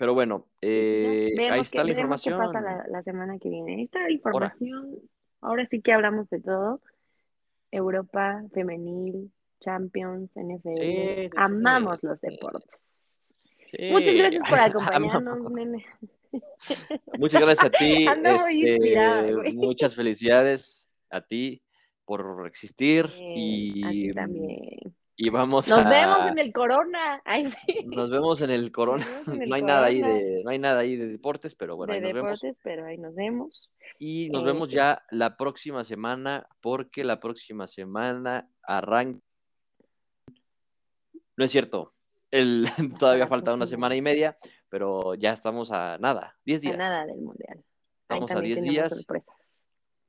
[0.00, 2.40] pero bueno, eh, ahí está la información.
[2.40, 3.74] Qué pasa la, semana que viene.
[3.74, 4.98] Ahí está la información.
[5.42, 5.68] Ahora.
[5.70, 6.80] sí que hablamos de todo.
[7.70, 9.30] Europa, femenil,
[9.60, 11.36] Champions, NFL.
[11.36, 12.82] Amamos los deportes.
[13.92, 15.84] Muchas gracias por acompañarnos, nene.
[17.18, 18.06] Muchas gracias a ti.
[18.48, 21.62] Este, muchas felicidades a ti
[22.06, 24.96] por existir y también.
[25.22, 27.22] Y vamos Nos vemos en el Corona.
[27.84, 29.04] Nos vemos en el Corona.
[29.26, 32.04] no hay nada ahí de, no hay nada ahí de deportes, pero bueno, de ahí
[32.14, 33.70] nos deportes, pero ahí nos vemos.
[33.98, 39.20] Y nos vemos este ya la próxima semana, porque la próxima semana arranca.
[41.36, 41.92] No es cierto.
[42.30, 42.66] El,
[42.98, 44.38] todavía falta una semana y media,
[44.70, 46.74] pero ya estamos a nada, 10 días.
[46.76, 47.62] A nada del mundial.
[48.08, 49.06] Estamos a 10 días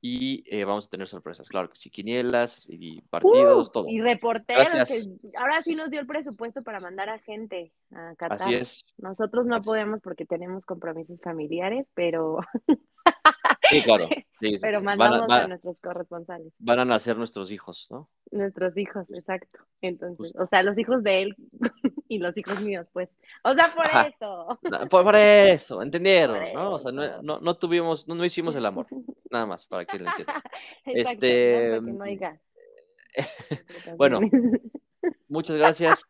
[0.04, 3.86] y eh, vamos a tener sorpresas, claro que sí, quinielas y partidos, todo.
[3.88, 5.00] Y reporteros, que
[5.38, 8.42] ahora sí nos dio el presupuesto para mandar a gente a Qatar.
[8.42, 8.84] Así es.
[8.98, 12.40] Nosotros no podemos porque tenemos compromisos familiares, pero...
[13.70, 14.08] Sí, claro.
[14.60, 16.52] pero mandamos a, nuestros corresponsales.
[16.58, 18.08] Van a nacer nuestros hijos, ¿no?
[18.30, 19.60] Nuestros hijos, exacto.
[19.80, 21.36] Entonces, o sea, los hijos de él
[22.08, 23.08] y los hijos míos, pues.
[23.44, 24.58] O sea, por eso.
[24.88, 26.38] por, eso, ¿entendieron?
[26.54, 26.72] ¿no?
[26.72, 28.86] O sea, no, no, no, tuvimos, no, no hicimos el amor.
[29.30, 30.42] Nada más, para que lo entiendan.
[30.84, 31.80] este...
[31.80, 32.04] No,
[33.96, 34.20] bueno,
[35.28, 36.06] muchas gracias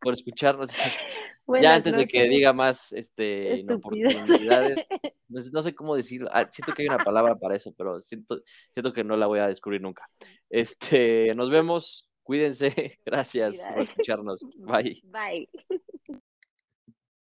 [0.00, 0.70] por escucharnos.
[1.62, 4.84] ya antes de que diga más este, inoportunidades,
[5.28, 6.28] no, sé cómo decirlo.
[6.32, 9.40] Ah, siento que hay una palabra para eso, pero siento, siento que no la voy
[9.40, 10.08] a descubrir nunca.
[10.50, 12.08] Este, nos vemos.
[12.22, 12.98] Cuídense.
[13.06, 14.40] Gracias por escucharnos.
[14.58, 15.02] Bye.
[15.04, 15.48] Bye.